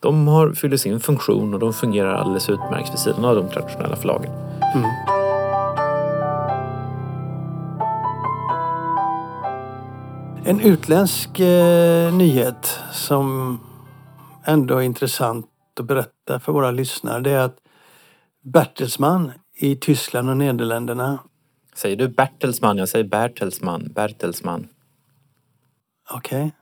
De 0.00 0.28
har, 0.28 0.52
fyller 0.52 0.76
sin 0.76 1.00
funktion 1.00 1.54
och 1.54 1.60
de 1.60 1.72
fungerar 1.72 2.14
alldeles 2.14 2.50
utmärkt 2.50 2.92
vid 2.92 2.98
sidan 2.98 3.24
av 3.24 3.36
de 3.36 3.48
traditionella 3.48 3.96
förlagen. 3.96 4.32
Mm. 4.74 4.90
En 10.44 10.60
utländsk 10.60 11.40
eh, 11.40 12.14
nyhet 12.14 12.78
som 12.92 13.58
ändå 14.44 14.78
är 14.78 14.82
intressant 14.82 15.46
att 15.80 15.86
berätta 15.86 16.40
för 16.40 16.52
våra 16.52 16.70
lyssnare 16.70 17.20
det 17.20 17.30
är 17.30 17.38
att 17.38 17.56
Bertelsmann 18.42 19.32
i 19.56 19.76
Tyskland 19.76 20.30
och 20.30 20.36
Nederländerna. 20.36 21.18
Säger 21.74 21.96
du 21.96 22.08
Bertelsmann? 22.08 22.78
Jag 22.78 22.88
säger 22.88 23.04
Bertelsmann. 23.04 23.92
Bertelsmann. 23.94 24.68
Okej. 26.10 26.52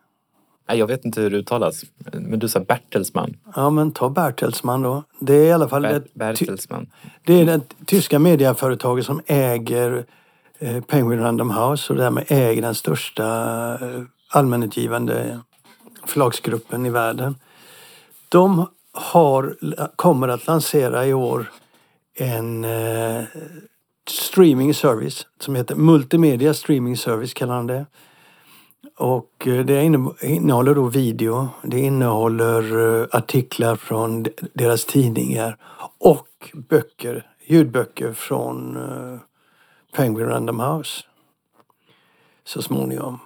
Okay. 0.67 0.79
Jag 0.79 0.87
vet 0.87 1.05
inte 1.05 1.21
hur 1.21 1.31
det 1.31 1.37
uttalas. 1.37 1.85
Men 2.13 2.39
du 2.39 2.49
sa 2.49 2.61
Bertelsmann. 2.61 3.37
Ja, 3.57 3.71
men 3.71 3.93
ta 3.93 4.09
Bertelsmann 4.09 4.83
då. 4.83 5.03
Det 5.21 5.35
är 5.35 5.45
i 5.45 5.53
alla 5.53 5.69
fall 5.69 5.83
Ber 5.83 6.03
Bertelsmann. 6.15 6.91
Det 7.25 7.41
är 7.41 7.45
det 7.45 7.61
tyska 7.87 8.19
mediaföretaget 8.19 9.05
som 9.05 9.21
äger 9.27 10.07
eh, 10.59 10.81
Penguin 10.81 11.21
Random 11.21 11.51
House 11.51 11.93
och 11.93 11.99
därmed 11.99 12.25
äger 12.29 12.63
den 12.63 12.75
största 12.75 13.25
eh, 13.75 14.03
allmänutgivande 14.31 15.41
förlagsgruppen 16.07 16.87
i 16.87 16.91
världen. 16.91 17.37
De 18.29 18.67
har, 18.99 19.57
kommer 19.97 20.29
att 20.29 20.47
lansera 20.47 21.07
i 21.07 21.15
år 21.15 21.51
en 22.15 22.65
eh, 22.65 23.25
streaming 24.11 24.75
service 24.75 25.27
som 25.41 25.55
heter 25.55 25.75
Multimedia 25.75 26.55
Streaming 26.55 26.97
Service 26.97 27.35
kallar 27.35 27.55
han 27.55 27.67
det. 27.67 27.87
Och 28.97 29.47
eh, 29.47 29.65
det 29.65 29.83
innehåller 30.23 30.75
då 30.75 30.85
video, 30.85 31.49
det 31.63 31.81
innehåller 31.81 32.79
eh, 33.01 33.07
artiklar 33.11 33.77
från 33.77 34.27
deras 34.53 34.85
tidningar 34.85 35.57
och 35.99 36.51
böcker, 36.55 37.27
ljudböcker 37.47 38.13
från 38.13 38.77
eh, 38.77 39.21
Penguin 39.97 40.29
Random 40.29 40.61
House. 40.61 41.05
Så 42.45 42.63
småningom. 42.63 43.19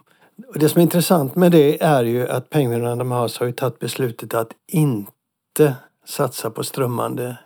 Och 0.49 0.59
det 0.59 0.69
som 0.69 0.79
är 0.79 0.83
intressant 0.83 1.37
med 1.37 1.53
det 1.53 1.83
är 1.83 2.05
ju 2.05 2.29
att 2.29 2.51
Penguin 2.51 2.83
Random 2.83 3.13
House 3.13 3.39
har 3.39 3.47
ju 3.47 3.53
tagit 3.53 3.79
beslutet 3.79 4.35
att 4.35 4.51
inte 4.69 5.13
inte 5.53 5.75
satsa 6.05 6.51
på 6.51 6.65
strömmande 6.65 7.37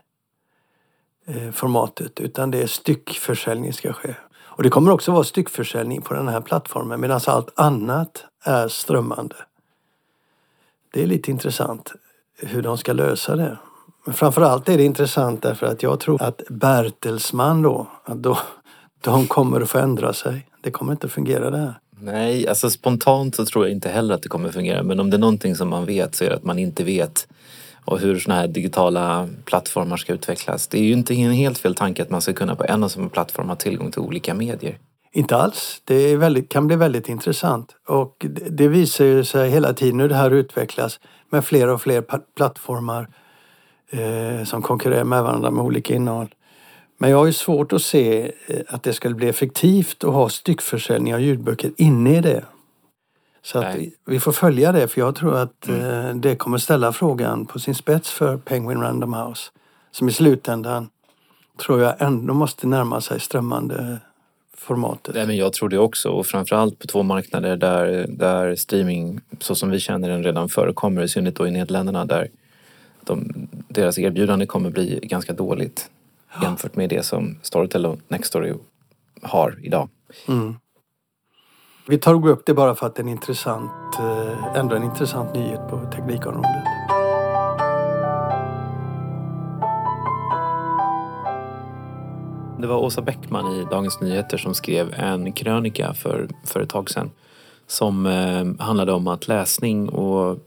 eh, 1.26 1.50
formatet 1.50 2.20
utan 2.20 2.50
det 2.50 2.62
är 2.62 2.66
styckförsäljning 2.66 3.72
ska 3.72 3.92
ske. 3.92 4.14
Och 4.34 4.62
det 4.62 4.70
kommer 4.70 4.92
också 4.92 5.12
vara 5.12 5.24
styckförsäljning 5.24 6.02
på 6.02 6.14
den 6.14 6.28
här 6.28 6.40
plattformen 6.40 7.00
medan 7.00 7.20
allt 7.26 7.60
annat 7.60 8.24
är 8.44 8.68
strömmande. 8.68 9.36
Det 10.92 11.02
är 11.02 11.06
lite 11.06 11.30
intressant 11.30 11.92
hur 12.38 12.62
de 12.62 12.78
ska 12.78 12.92
lösa 12.92 13.36
det. 13.36 13.58
Men 14.04 14.14
framförallt 14.14 14.68
är 14.68 14.76
det 14.76 14.84
intressant 14.84 15.42
därför 15.42 15.66
att 15.66 15.82
jag 15.82 16.00
tror 16.00 16.22
att 16.22 16.42
Bertelsmann 16.48 17.62
då, 17.62 17.86
att 18.04 18.22
då 18.22 18.38
de 19.00 19.26
kommer 19.26 19.60
att 19.60 19.70
få 19.70 19.78
ändra 19.78 20.12
sig. 20.12 20.46
Det 20.60 20.70
kommer 20.70 20.92
inte 20.92 21.06
att 21.06 21.12
fungera 21.12 21.50
det 21.50 21.58
här. 21.58 21.74
Nej, 22.00 22.48
alltså 22.48 22.70
spontant 22.70 23.36
så 23.36 23.46
tror 23.46 23.64
jag 23.64 23.72
inte 23.72 23.88
heller 23.88 24.14
att 24.14 24.22
det 24.22 24.28
kommer 24.28 24.48
att 24.48 24.54
fungera. 24.54 24.82
Men 24.82 25.00
om 25.00 25.10
det 25.10 25.16
är 25.16 25.18
någonting 25.18 25.56
som 25.56 25.68
man 25.68 25.84
vet 25.84 26.14
så 26.14 26.24
är 26.24 26.28
det 26.28 26.36
att 26.36 26.44
man 26.44 26.58
inte 26.58 26.84
vet 26.84 27.28
och 27.86 27.98
hur 27.98 28.18
sådana 28.18 28.40
här 28.40 28.48
digitala 28.48 29.28
plattformar 29.44 29.96
ska 29.96 30.12
utvecklas. 30.12 30.68
Det 30.68 30.78
är 30.78 30.82
ju 30.82 30.92
inte 30.92 31.14
en 31.14 31.32
helt 31.32 31.58
fel 31.58 31.74
tanke 31.74 32.02
att 32.02 32.10
man 32.10 32.20
ska 32.20 32.32
kunna 32.32 32.56
på 32.56 32.64
en 32.64 32.84
och 32.84 32.90
samma 32.90 33.08
plattform 33.08 33.48
ha 33.48 33.56
tillgång 33.56 33.90
till 33.90 34.00
olika 34.00 34.34
medier. 34.34 34.78
Inte 35.12 35.36
alls. 35.36 35.82
Det 35.84 36.16
väldigt, 36.16 36.48
kan 36.48 36.66
bli 36.66 36.76
väldigt 36.76 37.08
intressant. 37.08 37.76
Och 37.88 38.26
det 38.50 38.68
visar 38.68 39.04
ju 39.04 39.24
sig 39.24 39.50
hela 39.50 39.72
tiden 39.72 40.00
hur 40.00 40.08
det 40.08 40.14
här 40.14 40.30
utvecklas 40.30 41.00
med 41.30 41.44
fler 41.44 41.68
och 41.68 41.82
fler 41.82 42.04
plattformar 42.36 43.08
eh, 43.90 44.44
som 44.44 44.62
konkurrerar 44.62 45.04
med 45.04 45.22
varandra 45.22 45.50
med 45.50 45.64
olika 45.64 45.94
innehåll. 45.94 46.34
Men 46.98 47.10
jag 47.10 47.16
har 47.16 47.26
ju 47.26 47.32
svårt 47.32 47.72
att 47.72 47.82
se 47.82 48.32
eh, 48.46 48.60
att 48.68 48.82
det 48.82 48.92
skulle 48.92 49.14
bli 49.14 49.28
effektivt 49.28 50.04
att 50.04 50.12
ha 50.12 50.28
styckförsäljning 50.28 51.14
av 51.14 51.20
ljudböcker 51.20 51.70
inne 51.76 52.18
i 52.18 52.20
det. 52.20 52.44
Så 53.46 53.58
att 53.58 53.76
vi 54.04 54.20
får 54.20 54.32
följa 54.32 54.72
det 54.72 54.88
för 54.88 55.00
jag 55.00 55.14
tror 55.14 55.36
att 55.36 55.68
mm. 55.68 56.06
Eh, 56.06 56.14
det 56.14 56.36
kommer 56.36 56.58
ställa 56.58 56.92
frågan 56.92 57.46
på 57.46 57.58
sin 57.58 57.74
spets 57.74 58.10
för 58.10 58.36
Penguin 58.36 58.80
Random 58.80 59.14
House. 59.14 59.50
Som 59.90 60.08
i 60.08 60.12
slutändan 60.12 60.88
tror 61.66 61.82
jag 61.82 61.94
ändå 61.98 62.34
måste 62.34 62.66
närma 62.66 63.00
sig 63.00 63.20
strömmande 63.20 63.98
formatet. 64.56 65.14
Nej, 65.14 65.26
men 65.26 65.36
jag 65.36 65.52
tror 65.52 65.68
det 65.68 65.78
också 65.78 66.08
och 66.08 66.26
framförallt 66.26 66.78
på 66.78 66.86
två 66.86 67.02
marknader 67.02 67.56
där, 67.56 68.06
där 68.08 68.56
streaming 68.56 69.20
så 69.40 69.54
som 69.54 69.70
vi 69.70 69.80
känner 69.80 70.08
den 70.08 70.24
redan 70.24 70.48
förekommer, 70.48 71.02
i 71.02 71.08
synnerhet 71.08 71.36
då 71.36 71.46
i 71.46 71.50
Nederländerna 71.50 72.04
där 72.04 72.28
de, 73.04 73.48
deras 73.68 73.98
erbjudande 73.98 74.46
kommer 74.46 74.70
bli 74.70 75.00
ganska 75.02 75.32
dåligt 75.32 75.90
ja. 76.34 76.42
jämfört 76.42 76.76
med 76.76 76.88
det 76.90 77.02
som 77.02 77.38
Storytel 77.42 77.86
och 77.86 77.98
Nextory 78.08 78.54
har 79.22 79.58
idag. 79.62 79.88
Mm. 80.28 80.54
Vi 81.88 81.98
tar 81.98 82.28
upp 82.28 82.46
det 82.46 82.54
bara 82.54 82.74
för 82.74 82.86
att 82.86 82.94
det 82.94 83.00
är 83.00 83.04
en 83.04 83.08
intressant, 83.08 83.72
eh, 83.98 84.56
ändå 84.56 84.76
en 84.76 84.82
intressant 84.82 85.34
nyhet 85.34 85.60
på 85.70 85.90
teknikområdet. 85.94 86.64
Det 92.58 92.66
var 92.66 92.76
Åsa 92.76 93.02
Bäckman 93.02 93.52
i 93.52 93.64
Dagens 93.70 94.00
Nyheter 94.00 94.38
som 94.38 94.54
skrev 94.54 94.94
en 94.94 95.32
krönika 95.32 95.94
för, 95.94 96.28
för 96.44 96.60
ett 96.60 96.70
tag 96.70 96.90
sedan 96.90 97.10
som 97.66 98.06
eh, 98.06 98.64
handlade 98.64 98.92
om 98.92 99.08
att 99.08 99.28
läsning 99.28 99.88
och 99.88 100.38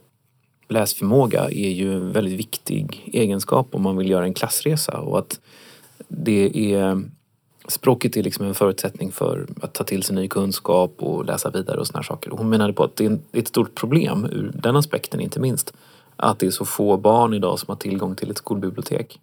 läsförmåga 0.68 1.44
är 1.44 1.70
ju 1.70 1.94
en 1.94 2.12
väldigt 2.12 2.40
viktig 2.40 3.10
egenskap 3.14 3.68
om 3.72 3.82
man 3.82 3.98
vill 3.98 4.10
göra 4.10 4.26
en 4.26 4.34
klassresa 4.34 4.98
och 4.98 5.20
att 5.20 5.40
det 6.08 6.74
är 6.74 7.04
språket 7.72 8.18
är 8.18 8.24
liksom 8.24 8.46
en 8.46 8.56
förutsättning 8.56 9.12
för 9.12 9.48
att 9.62 9.74
ta 9.74 9.84
till 9.84 10.04
sig 10.04 10.16
ny 10.16 10.28
kunskap 10.28 10.94
och 10.98 11.26
läsa 11.26 11.50
vidare 11.50 11.80
och 11.80 11.88
såna 11.88 12.04
saker. 12.04 12.32
hon 12.32 12.50
menade 12.50 12.74
på 12.74 12.84
att 12.84 12.96
det 12.96 13.06
är 13.06 13.20
ett 13.32 13.48
stort 13.48 13.76
problem 13.76 14.26
ur 14.32 14.52
den 14.54 14.76
aspekten 14.76 15.20
inte 15.20 15.40
minst. 15.40 15.74
Att 16.16 16.40
det 16.40 16.46
är 16.46 16.52
så 16.52 16.66
få 16.66 16.98
barn 16.98 17.34
idag 17.34 17.60
som 17.60 17.66
har 17.68 17.76
tillgång 17.76 18.16
till 18.16 18.32
ett 18.32 18.38
skolbibliotek. 18.38 19.20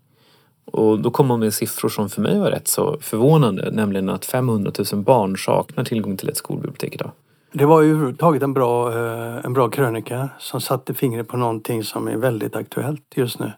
Och 0.64 1.00
då 1.00 1.10
kom 1.10 1.30
hon 1.30 1.40
med 1.40 1.54
siffror 1.54 1.88
som 1.88 2.08
för 2.08 2.22
mig 2.22 2.38
var 2.38 2.50
rätt 2.50 2.68
så 2.68 2.98
förvånande, 3.00 3.70
nämligen 3.70 4.08
att 4.08 4.24
500 4.24 4.72
000 4.92 5.02
barn 5.02 5.36
saknar 5.38 5.84
tillgång 5.84 6.16
till 6.16 6.28
ett 6.28 6.36
skolbibliotek 6.36 6.94
idag. 6.94 7.10
Det 7.52 7.66
var 7.66 7.82
ju 7.82 7.90
överhuvudtaget 7.90 8.42
en 8.42 8.52
bra, 8.52 8.94
eh, 8.94 9.44
en 9.44 9.52
bra 9.52 9.68
krönika 9.68 10.28
som 10.38 10.60
satte 10.60 10.94
fingret 10.94 11.28
på 11.28 11.36
någonting 11.36 11.84
som 11.84 12.08
är 12.08 12.16
väldigt 12.16 12.56
aktuellt 12.56 13.02
just 13.14 13.38
nu. 13.38 13.52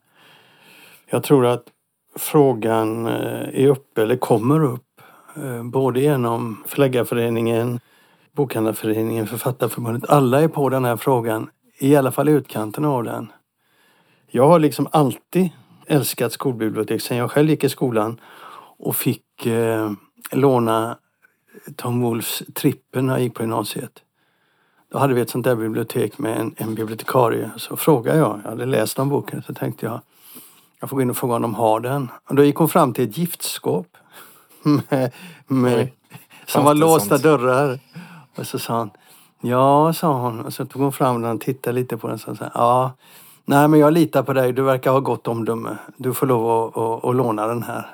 Jag 1.10 1.22
tror 1.22 1.46
att 1.46 1.64
frågan 2.18 3.06
eh, 3.06 3.64
är 3.64 3.66
uppe, 3.66 4.02
eller 4.02 4.16
kommer 4.16 4.64
upp, 4.64 5.00
eh, 5.36 5.62
både 5.62 6.00
genom 6.00 6.64
Förläggarföreningen, 6.66 7.80
Bokhandlarföreningen, 8.32 9.26
Författarförbundet. 9.26 10.10
Alla 10.10 10.40
är 10.40 10.48
på 10.48 10.68
den 10.68 10.84
här 10.84 10.96
frågan, 10.96 11.50
i 11.78 11.96
alla 11.96 12.12
fall 12.12 12.28
i 12.28 12.32
utkanten 12.32 12.84
av 12.84 13.04
den. 13.04 13.32
Jag 14.30 14.48
har 14.48 14.58
liksom 14.58 14.88
alltid 14.92 15.50
älskat 15.86 16.32
skolbibliotek 16.32 17.02
sen 17.02 17.16
jag 17.16 17.30
själv 17.30 17.50
gick 17.50 17.64
i 17.64 17.68
skolan 17.68 18.20
och 18.78 18.96
fick 18.96 19.46
eh, 19.46 19.92
låna 20.32 20.98
Tom 21.76 22.00
Wolfs 22.00 22.42
Trippen 22.54 23.06
när 23.06 23.14
jag 23.14 23.22
gick 23.22 23.34
på 23.34 23.42
gymnasiet. 23.42 24.02
Då 24.92 24.98
hade 24.98 25.14
vi 25.14 25.20
ett 25.20 25.30
sånt 25.30 25.44
där 25.44 25.56
bibliotek 25.56 26.18
med 26.18 26.40
en, 26.40 26.54
en 26.56 26.74
bibliotekarie. 26.74 27.50
Så 27.56 27.76
frågade 27.76 28.18
jag, 28.18 28.40
jag 28.44 28.50
hade 28.50 28.66
läst 28.66 28.98
om 28.98 29.08
boken, 29.08 29.42
så 29.42 29.54
tänkte 29.54 29.86
jag 29.86 30.00
jag 30.80 30.90
får 30.90 30.96
gå 30.96 31.02
in 31.02 31.10
och 31.10 31.16
fråga 31.16 31.34
om 31.34 31.42
de 31.42 31.54
har 31.54 31.80
den. 31.80 32.08
Och 32.28 32.34
då 32.34 32.44
gick 32.44 32.56
hon 32.56 32.68
fram 32.68 32.92
till 32.92 33.08
ett 33.08 33.18
giftskåp. 33.18 33.86
Med, 34.62 35.12
med, 35.46 35.88
som 36.46 36.64
var 36.64 36.74
låsta 36.74 37.18
dörrar. 37.18 37.78
Och 38.36 38.46
så 38.46 38.58
sa 38.58 38.78
hon, 38.78 38.90
ja, 39.40 39.92
sa 39.92 40.12
hon. 40.12 40.40
Och 40.40 40.52
så 40.52 40.64
tog 40.64 40.82
hon 40.82 40.92
fram 40.92 41.22
den 41.22 41.36
och 41.36 41.40
tittade 41.40 41.74
lite 41.74 41.96
på 41.96 42.08
den. 42.08 42.18
Och 42.26 42.36
sa, 42.36 42.50
ja, 42.54 42.92
nej 43.44 43.68
men 43.68 43.80
jag 43.80 43.92
litar 43.92 44.22
på 44.22 44.32
dig. 44.32 44.52
Du 44.52 44.62
verkar 44.62 44.90
ha 44.90 45.00
gott 45.00 45.28
omdöme. 45.28 45.76
Du 45.96 46.14
får 46.14 46.26
lov 46.26 46.50
att, 46.50 46.76
att, 46.76 47.04
att 47.04 47.16
låna 47.16 47.46
den 47.46 47.62
här. 47.62 47.86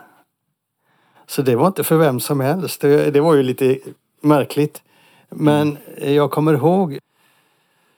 Så 1.26 1.42
det 1.42 1.56
var 1.56 1.66
inte 1.66 1.84
för 1.84 1.96
vem 1.96 2.20
som 2.20 2.40
helst. 2.40 2.80
Det, 2.80 3.10
det 3.10 3.20
var 3.20 3.34
ju 3.34 3.42
lite 3.42 3.78
märkligt. 4.20 4.82
Men 5.28 5.76
mm. 5.96 6.14
jag 6.14 6.30
kommer 6.30 6.54
ihåg 6.54 6.98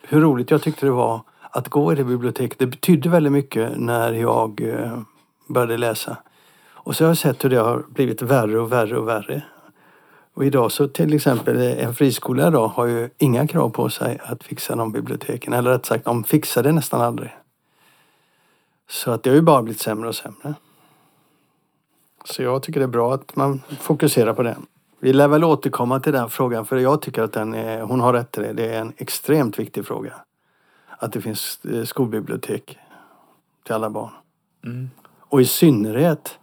hur 0.09 0.21
roligt 0.21 0.51
jag 0.51 0.63
tyckte 0.63 0.87
det 0.87 0.93
var 0.93 1.21
att 1.57 1.69
gå 1.69 1.93
i 1.93 1.97
det 1.97 2.05
biblioteket. 2.05 2.59
Det 2.59 2.67
betydde 2.67 3.09
väldigt 3.09 3.33
mycket 3.33 3.73
när 3.77 4.13
jag 4.13 4.61
eh, 4.61 4.99
började 5.47 5.77
läsa. 5.77 6.17
Och 6.69 6.97
så 6.97 7.05
har 7.05 7.11
jag 7.11 7.19
sett 7.19 7.45
hur 7.45 7.51
det 7.51 7.57
har 7.57 7.85
blivit 7.89 8.23
värre 8.23 8.61
och 8.61 8.73
värre 8.73 8.99
och 8.99 9.09
värre. 9.09 9.43
Och 10.35 10.45
idag 10.45 10.73
så 10.73 10.89
till 10.89 11.15
exempel 11.15 11.57
eh, 11.57 11.85
en 11.85 11.95
friskola 11.95 12.49
idag 12.49 12.69
har 12.69 12.87
ju 12.87 13.11
inga 13.19 13.47
krav 13.47 13.69
på 13.69 13.91
sig 13.91 14.19
att 14.23 14.45
fixa 14.45 14.77
de 14.77 14.93
biblioteken. 14.93 15.53
Eller 15.53 15.71
rätt 15.71 15.87
sagt, 15.87 16.05
de 16.05 16.25
fixar 16.25 16.63
det 16.63 16.73
nästan 16.73 17.01
aldrig. 17.01 17.37
Så 18.89 19.11
att 19.11 19.23
det 19.23 19.31
har 19.31 19.35
ju 19.35 19.43
bara 19.43 19.63
blivit 19.63 19.81
sämre 19.81 20.09
och 20.09 20.15
sämre. 20.15 20.55
Så 22.25 22.43
jag 22.43 22.63
tycker 22.63 22.81
det 22.81 22.87
är 22.87 22.89
bra 22.89 23.15
att 23.15 23.37
man 23.37 23.63
fokuserar 23.81 24.35
på 24.35 24.43
det. 24.43 24.57
Vi 25.01 25.13
lär 25.13 25.29
väl 25.29 25.45
återkomma 25.45 26.01
till 26.01 26.13
den 26.13 26.31
frågan 26.31 26.67
för 26.67 26.77
jag 26.77 27.03
tycker 27.03 27.23
att 27.23 27.33
den 27.33 27.55
är, 27.55 27.83
hon 27.83 28.01
har 28.01 28.13
rätt 28.13 28.39
i 28.39 28.41
det. 28.41 28.53
Det 28.53 28.75
är 28.75 28.81
en 28.81 28.93
extremt 28.97 29.59
viktig 29.59 29.87
fråga 29.87 30.13
att 30.99 31.13
det 31.13 31.21
finns 31.21 31.59
eh, 31.65 31.85
skolbibliotek. 31.85 32.79
till 33.65 33.75
alla 33.75 33.91
barn. 33.91 34.11
Mm. 34.65 34.91
Och 35.29 35.41
i 35.41 35.45
synnerhet 35.45 36.39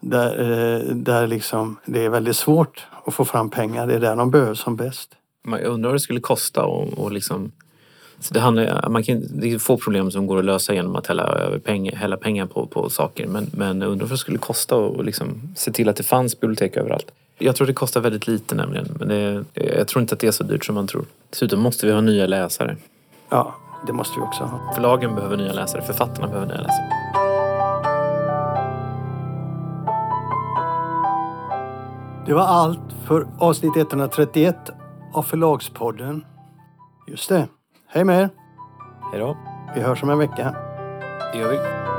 där, 0.00 0.40
eh, 0.40 0.94
där 0.94 1.26
liksom 1.26 1.76
det 1.86 2.04
är 2.04 2.08
väldigt 2.08 2.36
svårt 2.36 2.86
att 3.04 3.14
få 3.14 3.24
fram 3.24 3.50
pengar. 3.50 3.86
Det 3.86 3.94
är 3.94 4.00
där 4.00 4.16
de 4.16 4.30
behövs 4.30 4.60
som 4.60 4.76
bäst. 4.76 5.14
Jag 5.44 5.62
undrar 5.62 5.90
vad 5.90 5.94
det 5.94 6.00
skulle 6.00 6.20
kosta 6.20 6.64
och, 6.64 6.98
och 6.98 7.12
liksom... 7.12 7.52
Så 8.20 8.34
det, 8.34 8.40
handlar, 8.40 8.88
man 8.88 9.02
kan, 9.02 9.22
det 9.40 9.52
är 9.52 9.58
få 9.58 9.76
problem 9.76 10.10
som 10.10 10.26
går 10.26 10.38
att 10.38 10.44
lösa 10.44 10.74
genom 10.74 10.96
att 10.96 11.06
hälla, 11.06 11.22
över 11.22 11.58
pengar, 11.58 11.96
hälla 11.96 12.16
pengar 12.16 12.46
på, 12.46 12.66
på 12.66 12.90
saker. 12.90 13.26
Men, 13.26 13.50
men 13.52 13.80
jag 13.80 13.90
undrar 13.90 14.06
vad 14.06 14.14
det 14.14 14.18
skulle 14.18 14.38
kosta 14.38 14.86
att 14.86 15.04
liksom 15.04 15.54
se 15.56 15.72
till 15.72 15.88
att 15.88 15.96
det 15.96 16.02
fanns 16.02 16.40
bibliotek 16.40 16.76
överallt. 16.76 17.06
Jag 17.38 17.56
tror 17.56 17.66
det 17.66 17.72
kostar 17.72 18.00
väldigt 18.00 18.26
lite 18.26 18.54
nämligen. 18.54 18.88
Men 18.98 19.08
det, 19.08 19.44
jag 19.54 19.88
tror 19.88 20.00
inte 20.02 20.14
att 20.14 20.20
det 20.20 20.26
är 20.26 20.30
så 20.32 20.44
dyrt 20.44 20.64
som 20.64 20.74
man 20.74 20.86
tror. 20.86 21.04
Dessutom 21.30 21.60
måste 21.60 21.86
vi 21.86 21.92
ha 21.92 22.00
nya 22.00 22.26
läsare. 22.26 22.76
Ja, 23.32 23.54
det 23.86 23.92
måste 23.92 24.20
vi 24.20 24.26
också 24.26 24.44
ha. 24.44 24.72
Förlagen 24.74 25.14
behöver 25.14 25.36
nya 25.36 25.52
läsare, 25.52 25.82
författarna 25.82 26.28
behöver 26.28 26.46
nya 26.46 26.60
läsare. 26.60 26.88
Det 32.26 32.34
var 32.34 32.42
allt 32.42 32.92
för 33.04 33.26
avsnitt 33.38 33.76
131 33.76 34.56
av 35.12 35.22
Förlagspodden. 35.22 36.24
Just 37.06 37.28
det. 37.28 37.48
Hej 37.88 38.04
med 38.04 38.22
er! 38.22 38.30
Hej 39.12 39.20
då. 39.20 39.36
Vi 39.74 39.80
hörs 39.80 40.02
om 40.02 40.10
en 40.10 40.18
vecka. 40.18 40.56
Det 41.32 41.38
gör 41.38 41.50
vi. 41.50 41.91